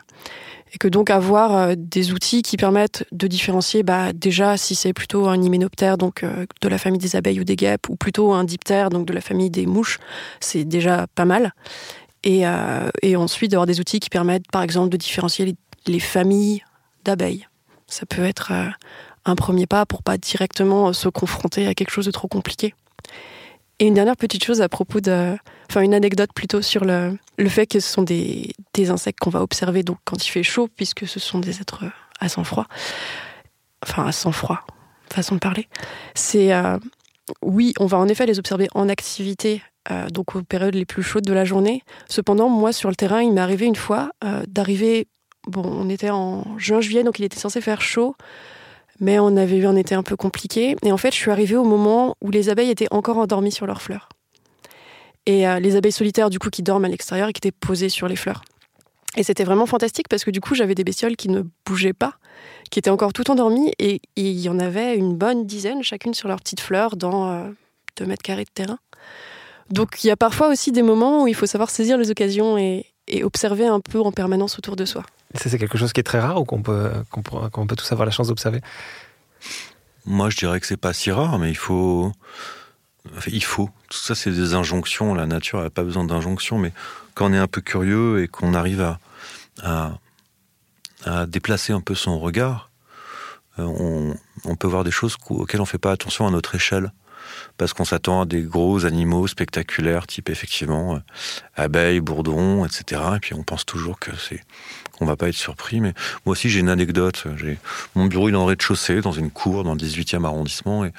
[0.72, 4.94] et que donc avoir euh, des outils qui permettent de différencier bah, déjà si c'est
[4.94, 8.44] plutôt un hyménoptère donc de la famille des abeilles ou des guêpes ou plutôt un
[8.44, 9.98] diptère donc de la famille des mouches
[10.40, 11.54] c'est déjà pas mal
[12.26, 15.56] euh, et, ensuite d'avoir des outils qui permettent, par exemple, de différencier
[15.88, 16.64] les, familles
[17.04, 17.48] d'abeilles.
[17.88, 18.70] Ça peut être euh,
[19.26, 22.74] un premier pas pour pas directement euh, se confronter à quelque chose de trop compliqué.
[23.80, 25.36] Et une dernière petite chose à propos de,
[25.70, 29.30] enfin une anecdote plutôt sur le, le fait que ce sont des, des insectes qu'on
[29.30, 31.84] va observer donc quand il fait chaud, puisque ce sont des êtres
[32.20, 32.68] à sang froid,
[33.84, 34.66] enfin à sang froid,
[35.12, 35.68] façon de parler.
[36.16, 36.54] C'est
[37.42, 41.04] oui, on va en effet les observer en activité euh, donc aux périodes les plus
[41.04, 41.82] chaudes de la journée.
[42.10, 45.08] Cependant, moi, sur le terrain, il m'est arrivé une fois euh, d'arriver.
[45.48, 48.16] Bon, on était en juin-juillet, donc il était censé faire chaud,
[49.02, 50.78] mais on avait eu un été un peu compliqué.
[50.84, 53.66] Et en fait, je suis arrivée au moment où les abeilles étaient encore endormies sur
[53.66, 54.08] leurs fleurs.
[55.26, 57.90] Et euh, les abeilles solitaires, du coup, qui dorment à l'extérieur et qui étaient posées
[57.90, 58.44] sur les fleurs.
[59.16, 62.16] Et c'était vraiment fantastique parce que du coup, j'avais des bestioles qui ne bougeaient pas,
[62.72, 66.28] qui étaient encore tout endormies, et il y en avait une bonne dizaine, chacune sur
[66.28, 67.48] leurs petites fleurs, dans
[67.98, 68.80] 2 mètres carrés de terrain.
[69.70, 72.58] Donc il y a parfois aussi des moments où il faut savoir saisir les occasions
[72.58, 72.86] et,
[73.24, 75.04] observer un peu en permanence autour de soi.
[75.36, 78.06] Ça, c'est quelque chose qui est très rare ou qu'on peut, qu'on peut tous avoir
[78.06, 78.62] la chance d'observer?
[80.06, 82.14] Moi, je dirais que c'est pas si rare, mais il faut.
[83.28, 83.70] il faut.
[83.90, 85.14] Tout ça, c'est des injonctions.
[85.14, 86.72] La nature n'a pas besoin d'injonctions, mais
[87.16, 88.82] quand on est un peu curieux et qu'on arrive
[89.62, 90.00] à,
[91.06, 92.70] à, déplacer un peu son regard,
[93.58, 96.92] on, on, peut voir des choses auxquelles on ne fait pas attention à notre échelle
[97.58, 101.00] parce qu'on s'attend à des gros animaux spectaculaires, type effectivement euh,
[101.56, 103.02] abeilles, bourdons, etc.
[103.16, 104.42] Et puis on pense toujours que c'est
[104.98, 105.80] qu'on va pas être surpris.
[105.82, 105.94] Mais
[106.26, 107.26] moi aussi j'ai une anecdote.
[107.96, 110.92] Mon bureau il est en rez-de-chaussée dans une cour dans le 18e arrondissement et,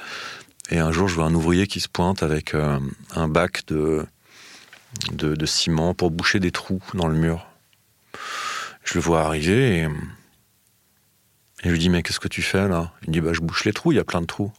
[0.70, 2.78] et un jour je vois un ouvrier qui se pointe avec euh,
[3.14, 4.06] un bac de,
[5.12, 7.46] de, ciment pour boucher des trous dans le mur.
[8.84, 9.88] Je le vois arriver et,
[11.64, 12.92] je lui dis mais qu'est-ce que tu fais là?
[13.06, 14.52] Il dit bah je bouche les trous, il y a plein de trous.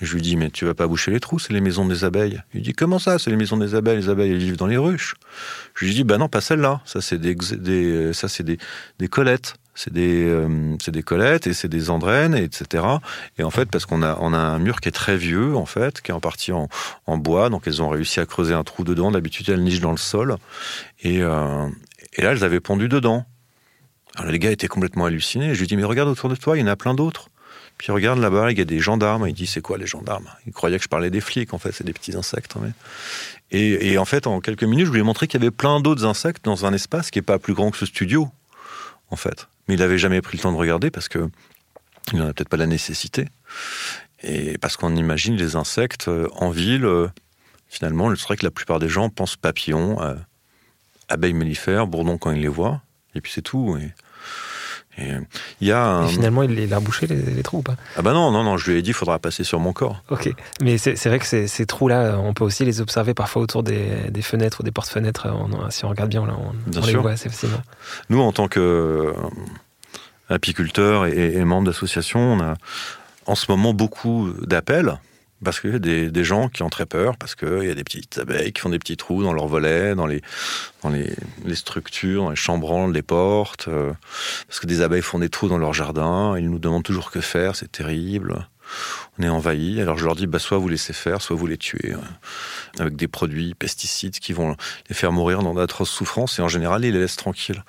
[0.00, 2.42] Je lui dis, mais tu vas pas boucher les trous, c'est les maisons des abeilles.
[2.52, 3.96] Il dit, comment ça, c'est les maisons des abeilles?
[3.96, 5.14] Les abeilles, elles vivent dans les ruches.
[5.74, 6.82] Je lui dis, bah non, pas celle-là.
[6.84, 8.58] Ça, c'est des, des, ça, c'est des,
[8.98, 9.54] des collettes.
[9.74, 12.84] C'est des, euh, des collettes et c'est des andrènes, etc.
[13.38, 15.66] Et en fait, parce qu'on a, on a un mur qui est très vieux, en
[15.66, 16.68] fait, qui est en partie en,
[17.06, 19.10] en bois, donc elles ont réussi à creuser un trou dedans.
[19.10, 20.36] D'habitude, elles nichent dans le sol.
[21.02, 21.68] Et, euh,
[22.14, 23.26] et là, elles avaient pondu dedans.
[24.16, 25.54] Alors les gars étaient complètement hallucinés.
[25.54, 27.28] Je lui dis, mais regarde autour de toi, il y en a plein d'autres.
[27.78, 29.26] Puis il regarde là-bas, il y a des gendarmes.
[29.28, 30.28] Il dit c'est quoi les gendarmes?
[30.46, 31.52] Il croyait que je parlais des flics.
[31.52, 32.54] En fait, c'est des petits insectes.
[32.56, 32.72] Hein.
[33.50, 36.04] Et, en fait, en quelques minutes, je lui ai montré qu'il y avait plein d'autres
[36.04, 38.28] insectes dans un espace qui est pas plus grand que ce studio,
[39.10, 39.46] en fait.
[39.68, 41.28] Mais il n'avait jamais pris le temps de regarder parce que
[42.12, 43.28] il n'en a peut-être pas la nécessité.
[44.22, 47.08] Et parce qu'on imagine les insectes euh, en ville, euh,
[47.68, 50.14] finalement, c'est vrai que la plupart des gens pensent papillons, euh,
[51.08, 52.82] abeilles mellifères, bourdons quand ils les voient,
[53.14, 53.78] et puis c'est tout.
[54.98, 55.12] Et,
[55.60, 56.06] il y a un...
[56.06, 57.76] Et finalement, il les a bouchés, les, les, trous ou pas?
[57.96, 60.02] Ah bah non, non, non, je lui ai dit, il faudra passer sur mon corps.
[60.10, 60.32] Ok,
[60.62, 64.10] mais c'est vrai que ces, ces trous-là, on peut aussi les observer parfois autour des,
[64.10, 65.26] des fenêtres ou des portes-fenêtres.
[65.70, 67.62] Si on regarde bien, là, on, bien on les voit assez facilement.
[68.08, 69.12] Nous, en tant que
[70.28, 72.54] apiculteurs et, et membres d'associations, on a
[73.26, 74.98] en ce moment beaucoup d'appels
[75.44, 77.84] parce qu'il y a des, gens qui ont très peur, parce qu'il y a des
[77.84, 80.22] petites abeilles qui font des petits trous dans leurs volets, dans les
[81.54, 83.92] structures, dans les chambranles, les portes, euh,
[84.48, 87.20] parce que des abeilles font des trous dans leur jardin, ils nous demandent toujours que
[87.20, 88.48] faire, c'est terrible.
[89.18, 91.56] On est envahi, alors je leur dis bah, soit vous laissez faire, soit vous les
[91.56, 94.56] tuez, euh, avec des produits pesticides qui vont
[94.88, 97.64] les faire mourir dans d'atroces souffrances, et en général ils les laissent tranquilles.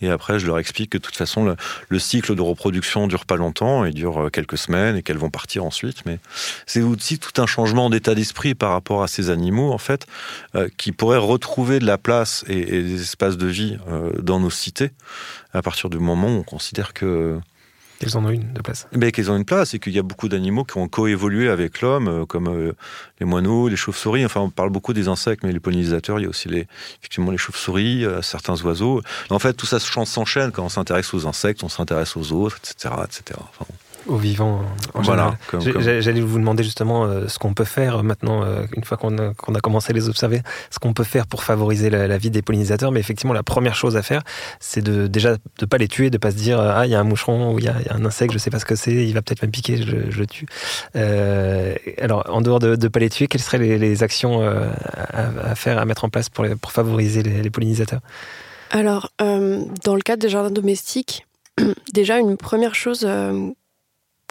[0.00, 1.56] Et après, je leur explique que de toute façon, le,
[1.88, 5.64] le cycle de reproduction dure pas longtemps, il dure quelques semaines et qu'elles vont partir
[5.64, 6.04] ensuite.
[6.06, 6.18] Mais
[6.66, 10.06] c'est aussi tout un changement d'état d'esprit par rapport à ces animaux, en fait,
[10.56, 14.50] euh, qui pourraient retrouver de la place et, des espaces de vie euh, dans nos
[14.50, 14.90] cités
[15.54, 17.38] à partir du moment où on considère que
[18.02, 18.88] Qu'elles en ont une place.
[18.90, 21.82] Mais qu'elles ont une place et qu'il y a beaucoup d'animaux qui ont coévolué avec
[21.82, 22.72] l'homme, euh, comme euh,
[23.20, 24.24] les moineaux, les chauves-souris.
[24.24, 26.66] Enfin, on parle beaucoup des insectes, mais les pollinisateurs, il y a aussi les,
[26.98, 29.02] effectivement les chauves-souris, euh, certains oiseaux.
[29.30, 32.92] En fait, tout ça s'enchaîne quand on s'intéresse aux insectes, on s'intéresse aux autres, etc.,
[33.04, 33.38] etc.
[34.06, 34.62] aux vivants
[34.94, 36.00] en voilà, général.
[36.00, 39.32] J'allais vous demander justement euh, ce qu'on peut faire maintenant, euh, une fois qu'on a,
[39.34, 42.30] qu a, commencé à les observer, ce qu'on peut faire pour favoriser la, la, vie
[42.30, 42.92] des pollinisateurs.
[42.92, 44.22] Mais effectivement, la première chose à faire,
[44.60, 47.00] c'est de déjà de pas les tuer, de pas se dire ah il y a
[47.00, 48.92] un moucheron ou il y, y, a un insecte, je sais pas ce que c'est,
[48.92, 50.46] il va peut-être me piquer, je, je, le tue.
[50.96, 54.68] Euh, alors en dehors de, de pas les tuer, quelles seraient les, les actions euh,
[54.94, 58.00] à, à, faire, à mettre en place pour, les, pour favoriser les, les pollinisateurs?
[58.70, 61.26] Alors dans le cadre des jardins domestiques,
[61.92, 63.06] déjà une première chose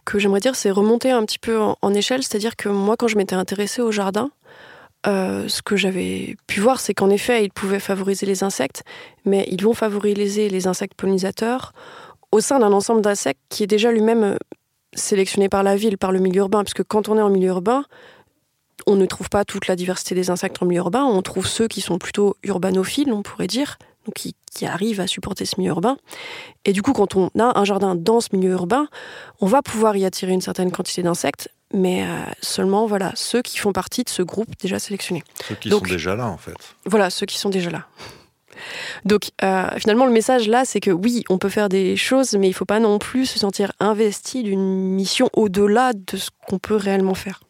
[0.06, 2.24] que j'aimerais dire, c'est remonter un petit peu en, échelle.
[2.24, 4.32] C'est-à-dire que moi, quand je m'étais intéressée au jardin,
[5.08, 8.84] euh, ce que j'avais pu voir, c'est qu'en effet, ils pouvaient favoriser les insectes,
[9.26, 11.74] mais ils vont favoriser les insectes pollinisateurs
[12.32, 14.38] au sein d'un ensemble d'insectes qui est déjà lui-même
[14.94, 17.84] sélectionné par la ville, par le milieu urbain, puisque quand on est en milieu urbain,
[18.88, 21.68] on ne trouve pas toute la diversité des insectes en milieu urbain, on trouve ceux
[21.68, 25.72] qui sont plutôt urbanophiles, on pourrait dire, donc qui, qui arrivent à supporter ce milieu
[25.72, 25.98] urbain.
[26.66, 28.88] Et du coup, quand on a un jardin dans ce milieu urbain,
[29.40, 32.08] on va pouvoir y attirer une certaine quantité d'insectes, mais euh,
[32.42, 35.24] seulement voilà ceux qui font partie de ce groupe déjà sélectionné.
[35.48, 36.56] Ceux qui Donc, sont déjà là, en fait.
[36.86, 37.88] Voilà, ceux qui sont déjà là.
[39.06, 42.48] Donc euh, finalement, le message là, c'est que oui, on peut faire des choses, mais
[42.48, 46.60] il ne faut pas non plus se sentir investi d'une mission au-delà de ce qu'on
[46.60, 47.42] peut réellement faire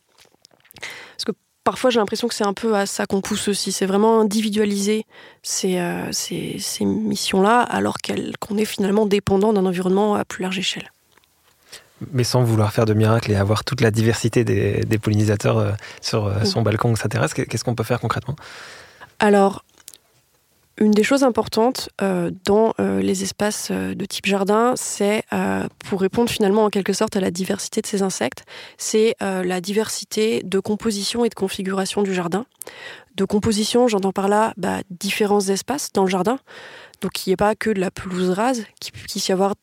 [1.64, 3.72] parfois j'ai l'impression que c'est un peu à ça qu'on pousse aussi.
[3.72, 5.06] C'est vraiment individualiser
[5.44, 10.44] ces, euh, ces, ces missions-là, alors qu'on qu est finalement dépendant d'un environnement à plus
[10.44, 10.92] large échelle.
[12.14, 15.72] Mais sans vouloir faire de miracle et avoir toute la diversité des, des pollinisateurs euh,
[16.02, 16.64] sur euh, son mmh.
[16.64, 18.36] balcon ou sa terrasse, qu'est-ce qu'on peut faire concrètement?
[19.20, 19.64] Alors,
[20.78, 25.24] une des choses importantes euh, dans euh, les espaces euh, de type jardin, c'est
[25.86, 28.46] pour répondre finalement en quelque sorte à la diversité de ces insectes,
[28.78, 32.46] c'est la diversité de composition et de configuration du jardin.
[33.16, 36.40] De composition, j'entends par là bah, différents espaces dans le jardin,
[37.02, 39.56] donc il n'y ait pas que de la pelouse rase, qu'il puisse y avoir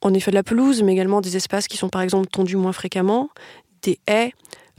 [0.00, 2.72] en effet de la pelouse, mais également des espaces qui sont par exemple tondus moins
[2.72, 3.30] fréquemment,
[3.82, 4.32] des haies,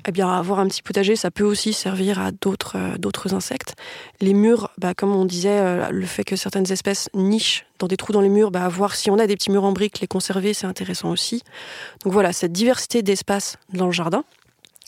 [0.08, 3.76] eh bien, avoir un petit potager, ça peut aussi servir à d'autres euh, insectes.
[4.22, 7.98] Les murs, bah, comme on disait, euh, le fait que certaines espèces nichent dans des
[7.98, 10.08] trous dans les murs, bah, voir si on a des petits murs en briques, les
[10.08, 11.44] conserver, c'est intéressant aussi.
[12.04, 14.24] Donc voilà, cette diversité d'espaces dans le jardin,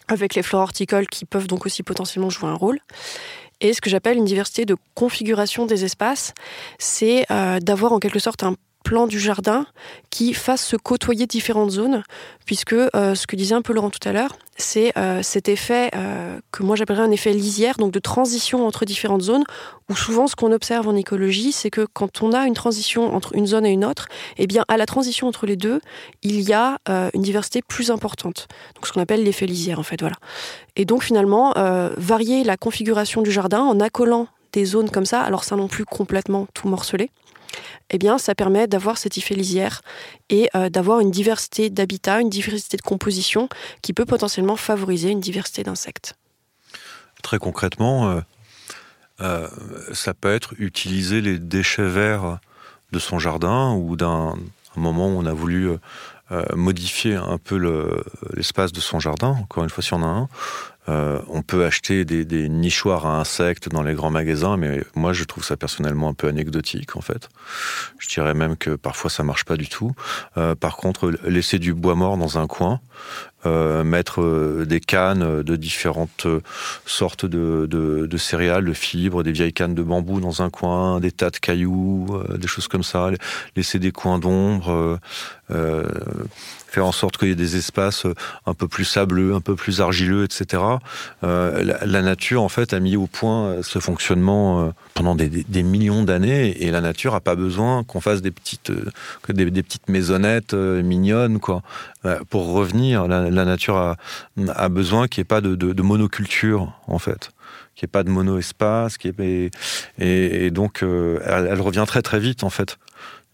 [0.08, 2.80] avec les fleurs horticoles qui peuvent donc aussi potentiellement jouer un rôle.
[3.60, 6.34] Et ce que j'appelle une diversité de configuration des espaces,
[6.78, 9.66] c'est euh, d'avoir en quelque sorte un plan du jardin
[10.10, 12.04] qui fasse se côtoyer différentes zones,
[12.46, 15.92] puisque euh, ce que disait un peu Laurent tout à l'heure, c'est euh, cet effet
[15.96, 19.44] euh, que moi j'appellerais un effet lisière, donc de transition entre différentes zones,
[19.90, 23.36] où souvent ce qu'on observe en écologie, c'est que quand on a une transition entre
[23.36, 25.82] une zone et une autre, eh bien à la transition entre les deux,
[26.24, 26.78] il y a
[27.14, 28.48] une diversité plus importante.
[28.76, 30.16] Donc ce qu'on appelle l'effet lisière en fait, voilà.
[30.76, 31.54] Et donc finalement,
[31.98, 35.86] varier la configuration du jardin en accolant des zones comme ça, alors ça non plus
[35.86, 37.12] complètement tout morcelé,
[37.90, 39.82] eh bien, ça permet d'avoir cette effet lisière
[40.30, 43.50] et euh, d'avoir une diversité d'habitats, une diversité de composition
[43.82, 46.16] qui peut potentiellement favoriser une diversité d'insectes.
[47.24, 48.22] Très concrètement, euh,
[49.22, 49.48] euh,
[49.94, 52.40] ça peut être utiliser les déchets verts
[52.92, 54.36] de son jardin ou d'un
[54.76, 55.70] moment où on a voulu
[56.56, 57.56] modifier un peu
[58.36, 60.30] l'espace de son jardin, encore une fois si on a un,
[60.90, 65.24] euh, on peut acheter des, nichoirs à insectes dans les grands magasins, mais moi je
[65.26, 67.30] trouve ça personnellement un peu anecdotique en fait.
[68.00, 69.92] Je dirais même que parfois ça marche pas du tout.
[70.38, 72.80] Euh, par contre, laisser du bois mort dans un coin,
[73.48, 76.28] euh, mettre des cannes de différentes
[76.86, 81.30] sortes de, céréales, de fibres, des vieilles cannes de bambou dans un coin, des tas
[81.30, 83.10] de cailloux, des choses comme ça,
[83.56, 85.00] laisser des coins d'ombre
[86.68, 88.14] faire en sorte qu'il y ait des espaces euh,
[88.46, 90.62] un peu plus sableux, un peu plus argileux, etc.
[91.24, 96.04] Euh, la, nature, en fait, a mis au point euh, ce fonctionnement pendant des, millions
[96.04, 98.72] d'années, et la nature n'a pas besoin qu'on fasse des petites,
[99.30, 101.62] des, petites maisonnettes mignonnes, quoi.
[102.30, 107.32] Pour revenir, la, nature a, besoin qu'il n'y ait pas de, monoculture, en fait
[107.76, 109.52] qu'il n'y ait pas de mono-espace, et,
[110.00, 112.80] et, donc elle, elle, revient très très vite en fait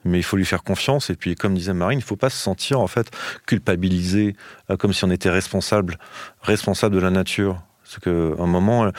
[0.05, 1.09] mais il faut lui faire confiance.
[1.09, 3.11] Et puis, comme disait Marine, il ne faut pas se sentir en fait
[3.45, 4.35] culpabilisé,
[4.69, 5.97] euh, comme si on était responsable,
[6.41, 7.61] responsable de la nature.
[7.83, 8.09] Parce qu'à
[8.43, 8.91] un moment,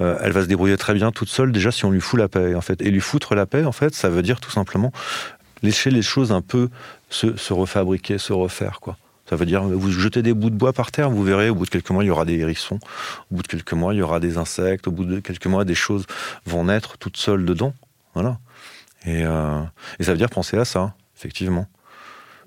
[0.00, 2.28] euh, elle va se débrouiller très bien toute seule, déjà si on lui fout la
[2.28, 2.82] paix, en fait.
[2.82, 4.92] Et lui foutre la paix, en fait, ça veut dire tout simplement
[5.62, 6.68] laisser les choses un peu
[7.08, 8.96] se, refabriquer, se refaire, quoi.
[9.28, 11.64] Ça veut dire, vous jetez des bouts de bois par terre, vous verrez, au bout
[11.64, 12.78] de quelques mois, il y aura des hérissons.
[13.30, 14.88] Au bout de quelques mois, il y aura des insectes.
[14.88, 16.06] Au bout de quelques mois, des choses
[16.44, 17.72] vont naître toutes seules dedans.
[18.14, 18.38] Voilà.
[19.06, 19.62] Euh,
[19.98, 21.66] et, ça veut dire penser à ça, effectivement.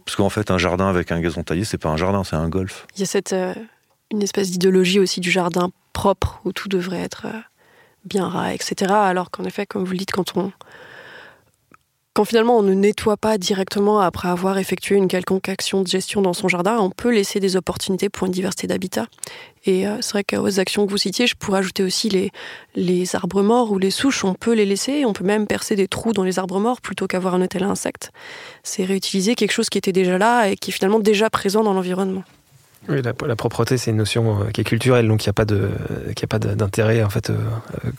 [0.06, 2.50] Parce qu'en fait, un jardin avec un gazon taillé, c'est pas un jardin, c'est un
[2.50, 2.86] golf.
[2.96, 3.54] Il y a cette, euh,
[4.12, 7.40] une espèce d'idéologie aussi du jardin propre, où tout devrait être euh,
[8.04, 8.94] bien ras, etc.
[8.94, 10.52] Alors qu'en effet, comme vous le dites, quand on,
[12.16, 16.22] quand finalement on ne nettoie pas directement après avoir effectué une quelconque action de gestion
[16.22, 19.08] dans son jardin, on peut laisser des opportunités pour une diversité d'habitats.
[19.66, 22.32] Et euh, c'est vrai qu'aux actions que vous citiez, je pourrais ajouter aussi les,
[22.76, 25.90] les arbres morts ou les souches, on peut les laisser, on peut même percer des
[25.90, 28.14] trous dans les arbres morts plutôt qu'avoir un hôtel à insectes.
[28.64, 31.74] C'est réutiliser quelque chose qui était déjà là et qui est finalement déjà présent dans
[31.74, 32.24] l'environnement.
[32.88, 37.04] La, propreté, c'est une notion euh, qui est culturelle, donc il n'y a pas d'intérêt
[37.04, 37.38] en fait euh,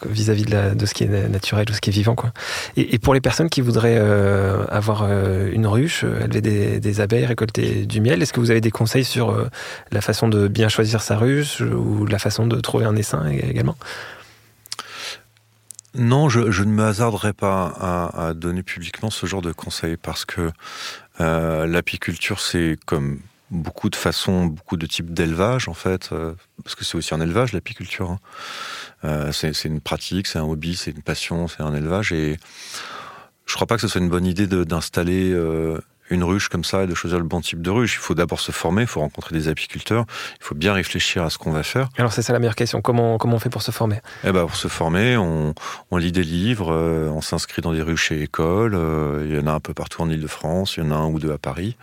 [0.09, 2.14] vis-à-vis de, ce qui est naturel, de ce qui est vivant.
[2.77, 5.07] Et, pour les personnes qui voudraient euh, avoir
[5.51, 9.37] une ruche, élever des, abeilles, récolter du miel, est-ce que vous avez des conseils sur
[9.90, 13.77] la façon de bien choisir sa ruche ou la façon de trouver un essaim également?
[15.94, 20.53] Non, je, ne me hasarderai pas à, donner publiquement ce genre de conseils parce que
[21.18, 23.18] l'apiculture, c'est comme
[23.50, 27.20] beaucoup de façons, beaucoup de types d'élevage en fait, euh, parce que c'est aussi un
[27.20, 28.11] élevage l'apiculture.
[28.11, 28.18] Hein.
[29.04, 32.38] Euh, c'est une pratique, c'est un hobby, c'est une passion, c'est un élevage et
[33.46, 35.78] je crois pas que ce soit une bonne idée d'installer euh,
[36.11, 37.95] une ruche comme ça et de choisir le bon type de ruche.
[37.95, 40.05] Il faut d'abord se former, il faut rencontrer des apiculteurs,
[40.40, 41.88] il faut bien réfléchir à ce qu'on va faire.
[41.99, 44.01] Alors c'est ça la meilleure question, comment, comment on fait pour se former?
[44.25, 45.55] Eh ben, Pour se former, on,
[45.90, 49.38] on lit des livres, euh, on s'inscrit dans des ruches et écoles, euh, il y
[49.38, 51.38] en a un peu partout en Ile-de-France, il y en a un ou deux à
[51.38, 51.77] Paris,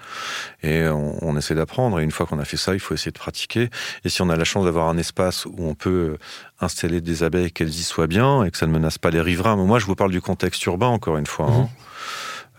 [0.61, 1.99] et on, on essaie d'apprendre.
[1.99, 3.69] Et une fois qu'on a fait ça, il faut essayer de pratiquer.
[4.05, 6.17] Et si on a la chance d'avoir un espace où on peut
[6.61, 9.55] installer des abeilles, qu'elles y soient bien, et que ça ne menace pas les riverains,
[9.55, 11.47] moi je vous parle du contexte urbain encore une fois.
[11.49, 11.69] Hein.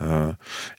[0.01, 0.33] Euh,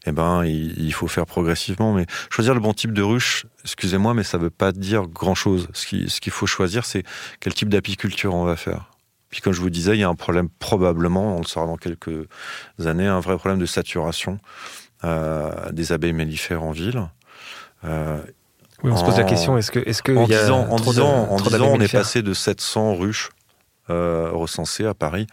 [0.06, 1.93] eh ben, il, faut faire progressivement.
[1.93, 5.67] Mais choisir le bon type de ruche, excusez-moi, mais ça ne veut pas dire grand-chose.
[5.73, 7.04] Ce qu'il ce qu'il faut choisir, c'est
[7.39, 8.91] quel type d'apiculture on va faire.
[9.30, 11.78] Puis comme je vous disais, il y a un problème probablement, on le saura dans
[11.78, 12.28] quelques
[12.84, 14.39] années, un vrai problème de saturation
[15.04, 17.09] euh, des abeilles mellifères en ville.
[17.84, 18.22] Euh,
[18.84, 19.80] oui, on se pose la question, est-ce que...
[19.80, 23.30] Est-ce que en, disant, en, disant, en disant, on est passé de 700 ruches
[23.89, 25.28] euh, recensées à Paris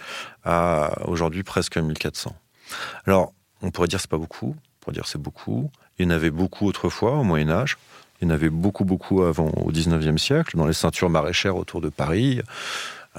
[0.45, 2.35] à aujourd'hui presque 1400.
[3.07, 3.33] Alors,
[3.63, 5.71] on pourrait dire c'est pas beaucoup, on pourrait dire c'est beaucoup.
[5.99, 7.79] Il y en avait beaucoup autrefois, au Moyen Âge.
[8.21, 11.81] Il y en avait beaucoup, beaucoup avant, au 19e siècle, dans les ceintures maraîchères autour
[11.81, 12.41] de Paris.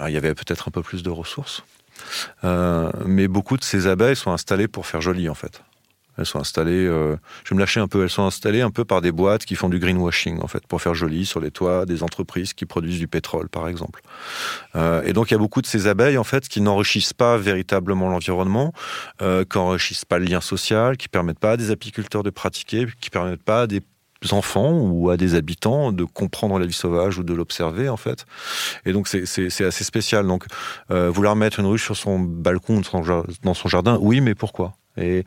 [0.02, 1.64] il y avait peut-être un peu plus de ressources.
[2.44, 5.62] Euh, mais beaucoup de ces abeilles sont installées pour faire joli, en fait.
[6.18, 8.86] Elles sont installées, euh, je vais me lâcher un peu, elles sont installées un peu
[8.86, 11.86] par des boîtes qui font du greenwashing, en fait, pour faire joli sur les toits
[11.86, 14.02] des entreprises qui produisent du pétrole, par exemple.
[14.76, 17.38] Euh, et donc, il y a beaucoup de ces abeilles, en fait, qui n'enrichissent pas
[17.38, 18.74] véritablement l'environnement,
[19.22, 22.86] euh, qui n'enrichissent pas le lien social, qui permettent pas à des apiculteurs de pratiquer,
[23.02, 23.82] qui permettent pas à des
[24.32, 28.26] enfants ou à des habitants de comprendre la vie sauvage ou de l'observer en fait.
[28.86, 30.26] Et donc c'est assez spécial.
[30.26, 30.46] Donc
[30.90, 32.82] vouloir mettre une ruche sur son balcon
[33.44, 34.76] dans son jardin, oui, mais pourquoi?
[34.98, 35.26] Et,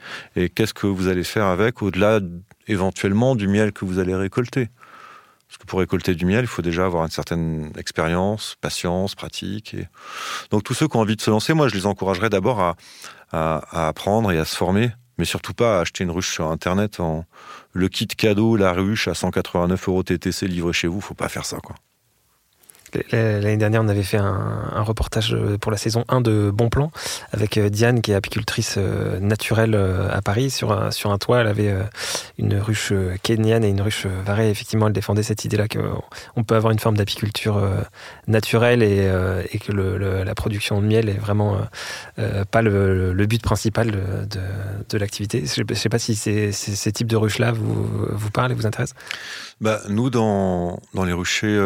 [0.55, 2.21] qu'est-ce que vous allez faire avec, au-delà
[2.69, 4.69] éventuellement du miel que vous allez récolter?
[5.49, 9.77] Parce que pour récolter du miel, il faut déjà avoir une certaine expérience, patience, pratique.
[10.51, 12.77] Donc tous ceux qui ont envie de se lancer, moi je les encouragerais d'abord à,
[13.89, 17.25] apprendre et à se former, mais surtout pas à acheter une ruche sur Internet en
[17.73, 21.01] le kit cadeau, la ruche à 189 euros TTC livré chez vous.
[21.01, 21.59] Faut pas faire ça.
[23.13, 26.91] L'année dernière, on avait fait un, reportage euh, pour la saison 1 de Bon Plan
[27.33, 30.51] avec euh, Diane, qui est apicultrice euh, naturelle à Paris.
[30.51, 31.75] Sur un, toit, elle avait
[32.39, 32.93] une ruche
[33.23, 34.51] kenyane et une ruche varée.
[34.51, 37.61] Effectivement, elle défendait cette idée-là qu'on peut avoir une forme d'apiculture
[38.27, 41.59] naturelle et, que la production de miel est vraiment
[42.51, 45.45] pas le, but principal de, l'activité.
[45.47, 48.97] Je ne sais pas si ces types de ruches-là vous, parlent et vous intéressent?
[49.61, 51.57] Bah, nous, dans, dans les ruchers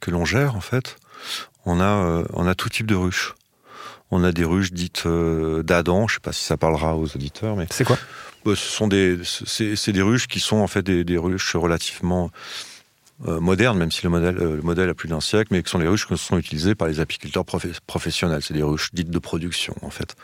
[0.00, 0.69] que l'on gère, en fait,
[1.66, 3.34] on a, euh, on a tout type de ruches.
[4.10, 7.06] On a des ruches dites euh, d'Adam, je ne sais pas si ça parlera aux
[7.06, 7.98] auditeurs, mais c'est quoi?
[8.44, 12.30] Bah, Ce sont des, c'est des ruches qui sont en fait des, des ruches relativement
[13.28, 15.70] euh, modernes, même si le modèle, euh, le modèle a plus d'un siècle, mais qui
[15.70, 18.40] sont les ruches qui sont utilisées par les apiculteurs professionnels.
[18.42, 20.16] C'est des ruches dites de production, en fait.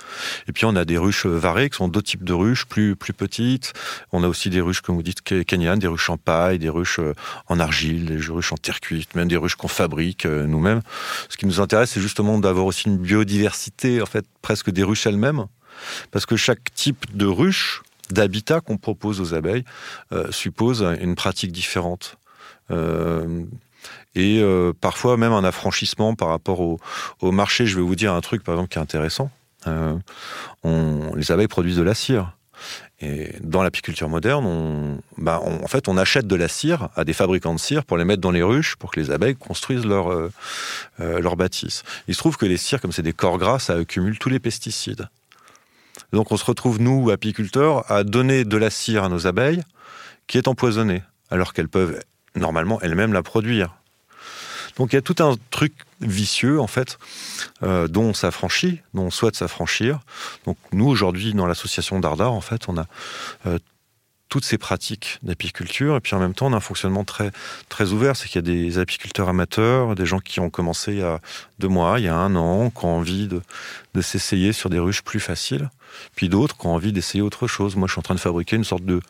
[0.48, 3.12] Et puis on a des ruches varées, qui sont d'autres types de ruches, plus, plus
[3.12, 3.74] petites.
[4.12, 6.98] On a aussi des ruches, comme vous dites, kenyanes, des ruches en paille, des ruches
[6.98, 7.12] euh,
[7.48, 10.80] en argile, des ruches en terre cuite, même des ruches qu'on fabrique nous-mêmes.
[11.28, 15.06] Ce qui nous intéresse, c'est justement d'avoir aussi une biodiversité, en fait, presque des ruches
[15.06, 15.44] elles-mêmes.
[16.10, 19.64] Parce que chaque type de ruche, d'habitat qu'on propose aux abeilles,
[20.30, 22.16] suppose une pratique différente.
[22.70, 23.44] Euh,
[24.16, 26.78] et euh, parfois même un affranchissement par rapport au,
[27.30, 27.66] marché.
[27.66, 29.30] Je vais vous dire un truc, par exemple, qui est intéressant.
[29.66, 29.94] Euh,
[30.64, 32.32] on, les abeilles produisent de la cire.
[33.00, 37.12] Et dans l'apiculture moderne, on, bah en fait, on achète de la cire à des
[37.12, 40.10] fabricants de cire pour les mettre dans les ruches pour que les abeilles construisent leur,
[40.10, 40.30] euh,
[40.98, 41.82] leur bâtisse.
[42.08, 44.38] Il se trouve que les cires, comme c'est des corps gras, ça accumule tous les
[44.38, 45.10] pesticides.
[46.14, 49.62] Donc on se retrouve, nous, apiculteurs, à donner de la cire à nos abeilles
[50.26, 52.00] qui est empoisonnée, alors qu'elles peuvent
[52.36, 53.74] normalement elles-mêmes la produire.
[54.76, 56.98] Donc il y a tout un truc vicieux en fait
[57.62, 60.00] euh, dont on s'affranchit, dont on souhaite s'affranchir.
[60.44, 62.86] Donc nous aujourd'hui dans l'association Dardar en fait on a
[63.46, 63.58] euh,
[64.28, 67.30] toutes ces pratiques d'apiculture et puis en même temps on a un fonctionnement très
[67.68, 70.98] très ouvert, c'est qu'il y a des apiculteurs amateurs, des gens qui ont commencé il
[70.98, 71.20] y a
[71.58, 73.40] deux mois, il y a un an, qui ont envie de,
[73.94, 75.70] de s'essayer sur des ruches plus faciles
[76.14, 77.76] puis d'autres qui ont envie d'essayer autre chose.
[77.76, 79.00] Moi, je suis en train de fabriquer une sorte de,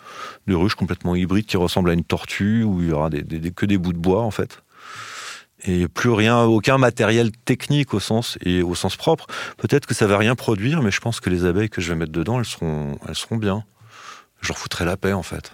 [0.47, 3.67] de ruche complètement hybride qui ressemble à une tortue, où il y aura des, que
[3.67, 4.62] des bouts de bois, en fait.
[5.64, 9.27] Et plus rien, aucun matériel technique au sens et au sens propre.
[9.57, 11.99] Peut-être que ça va rien produire, mais je pense que les abeilles que je vais
[11.99, 13.64] mettre dedans, elles seront, elles seront bien
[14.41, 15.53] je leur foutrais la paix en fait.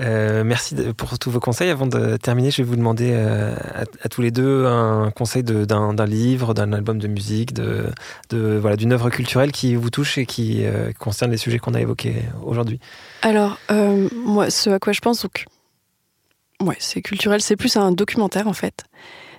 [0.00, 1.70] Euh, merci pour tous vos conseils.
[1.70, 3.54] Avant de terminer, je vais vous demander euh,
[4.02, 7.86] à, tous les deux un conseil d'un livre, d'un album de musique, de,
[8.30, 11.74] de voilà d'une œuvre culturelle qui vous touche et qui euh, concerne les sujets qu'on
[11.74, 12.80] a évoqués aujourd'hui.
[13.22, 15.44] Alors moi, ce à quoi je pense, donc,
[16.60, 18.84] ouais, c'est culturel, c'est plus un documentaire en fait.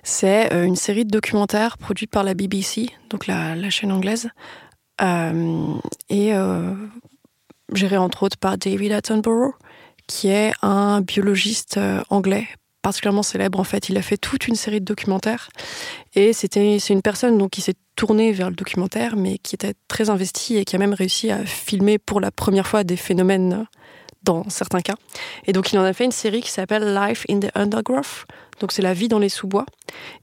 [0.04, 4.28] C'est une série de documentaires produits par la BBC, donc la, la chaîne anglaise.
[5.00, 6.32] et
[7.72, 9.54] géré entre autres par David Attenborough,
[10.06, 12.46] qui est un biologiste euh, anglais
[12.86, 13.88] particulièrement célèbre en fait.
[13.88, 15.50] Il a fait toute une série de documentaires
[16.14, 20.08] et c'est une personne donc qui s'est tournée vers le documentaire, mais qui était très
[20.08, 23.66] investie et qui a même réussi à filmer pour la première fois des phénomènes
[24.22, 24.94] dans certains cas.
[25.46, 28.24] Et donc il en a fait une série qui s'appelle Life in the Undergrowth.
[28.60, 29.66] Donc c'est la vie dans les sous-bois.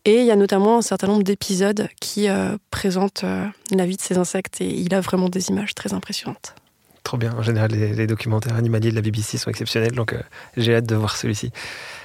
[0.06, 3.98] Et il y a notamment un certain nombre d'épisodes qui euh, présentent euh, la vie
[3.98, 6.56] de ces insectes et il a vraiment des images très impressionnantes.
[7.04, 7.34] Trop bien.
[7.34, 10.22] En général, les, documentaires animaliers de la BBC sont exceptionnels, donc euh,
[10.56, 11.52] j'ai hâte de voir celui-ci.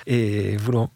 [0.06, 0.90] Et vous, Laurent?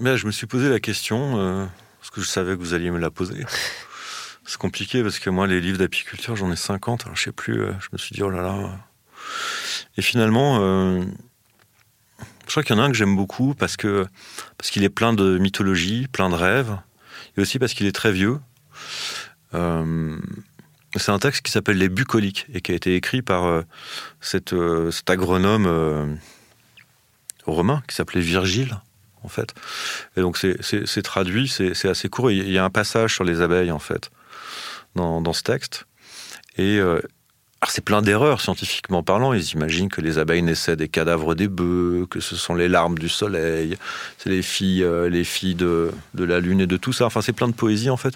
[0.00, 1.66] Mais Je me suis posé la question, euh,
[2.00, 3.44] parce que je savais que vous alliez me la poser.
[4.44, 7.60] C'est compliqué parce que moi, les livres d'apiculture, j'en ai 50, alors je sais plus,
[7.60, 8.78] euh, je me suis dit, oh là là.
[9.96, 14.06] Et finalement, je crois qu'il y en a un que j'aime beaucoup parce que
[14.56, 16.78] parce qu'il est plein de mythologie, plein de rêves,
[17.36, 18.38] et aussi parce qu'il est très vieux.
[20.96, 23.62] C'est un texte qui s'appelle Les bucoliques et qui a été écrit par euh,
[24.20, 26.14] cette, euh, cet agronome euh,
[27.44, 28.80] romain qui s'appelait Virgile,
[29.22, 29.54] en fait.
[30.16, 32.30] Et donc c'est traduit, c'est assez court.
[32.30, 34.10] Il y a un passage sur les abeilles, en fait,
[34.94, 35.86] dans, dans ce texte.
[36.56, 36.80] Et,
[37.60, 39.32] alors c'est plein d'erreurs scientifiquement parlant.
[39.32, 42.96] Ils imaginent que les abeilles naissaient des cadavres des bœufs, que ce sont les larmes
[42.96, 43.76] du soleil,
[44.16, 47.06] c'est les filles, euh, les filles de, la lune et de tout ça.
[47.06, 48.14] Enfin, c'est plein de poésie en fait.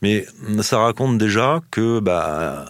[0.00, 0.26] Mais
[0.62, 2.66] ça raconte déjà que bah,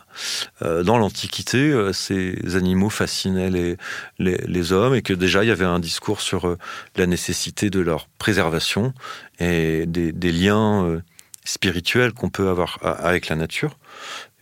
[0.62, 3.76] euh, dans l'Antiquité, euh, ces animaux fascinaient
[4.18, 6.56] les, hommes et que déjà il y avait un discours sur
[6.96, 8.94] la nécessité de leur préservation
[9.40, 11.02] et des, liens
[11.44, 13.76] spirituels qu'on peut avoir avec la nature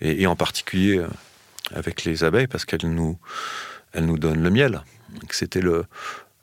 [0.00, 1.02] et en particulier
[1.74, 3.18] avec les abeilles parce qu'elles nous,
[3.92, 4.82] elles nous donnent le miel.
[5.30, 5.60] C'était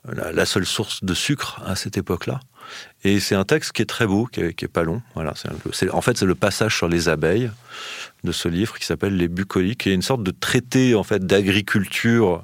[0.04, 2.40] la, seule source de sucre à cette époque-là.
[3.02, 5.02] Et c'est un texte qui est très beau, qui est, pas long.
[5.14, 5.34] Voilà,
[5.72, 7.50] c'est, en fait, c'est le passage sur les abeilles
[8.22, 11.26] de ce livre qui s'appelle Les bucoliques, qui est une sorte de traité en fait
[11.26, 12.42] d'agriculture,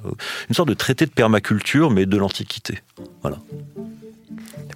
[0.48, 2.80] une sorte de traité de permaculture, mais de l'Antiquité.
[3.22, 3.38] Voilà.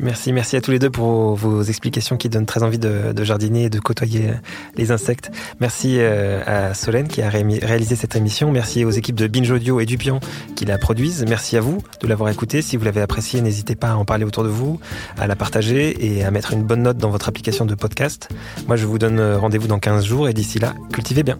[0.02, 3.64] Merci, merci à tous les deux pour vos explications qui donnent très envie de, jardiner
[3.64, 4.30] et de côtoyer
[4.76, 5.30] les insectes.
[5.60, 8.50] Merci euh, à Solène qui a réalisé cette émission.
[8.50, 10.18] Merci aux équipes de Binge Audio et Dupion
[10.56, 11.26] qui la produisent.
[11.28, 12.62] Merci à vous de l'avoir écouté.
[12.62, 14.80] Si vous l'avez apprécié, n'hésitez pas à en parler autour de vous,
[15.18, 18.30] à la partager et à mettre une bonne note dans votre application de podcast.
[18.68, 21.36] Moi, je vous donne rendez-vous dans 15 jours et d'ici là, cultivez bien.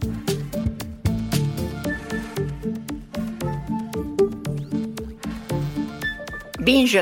[6.60, 7.00] Binge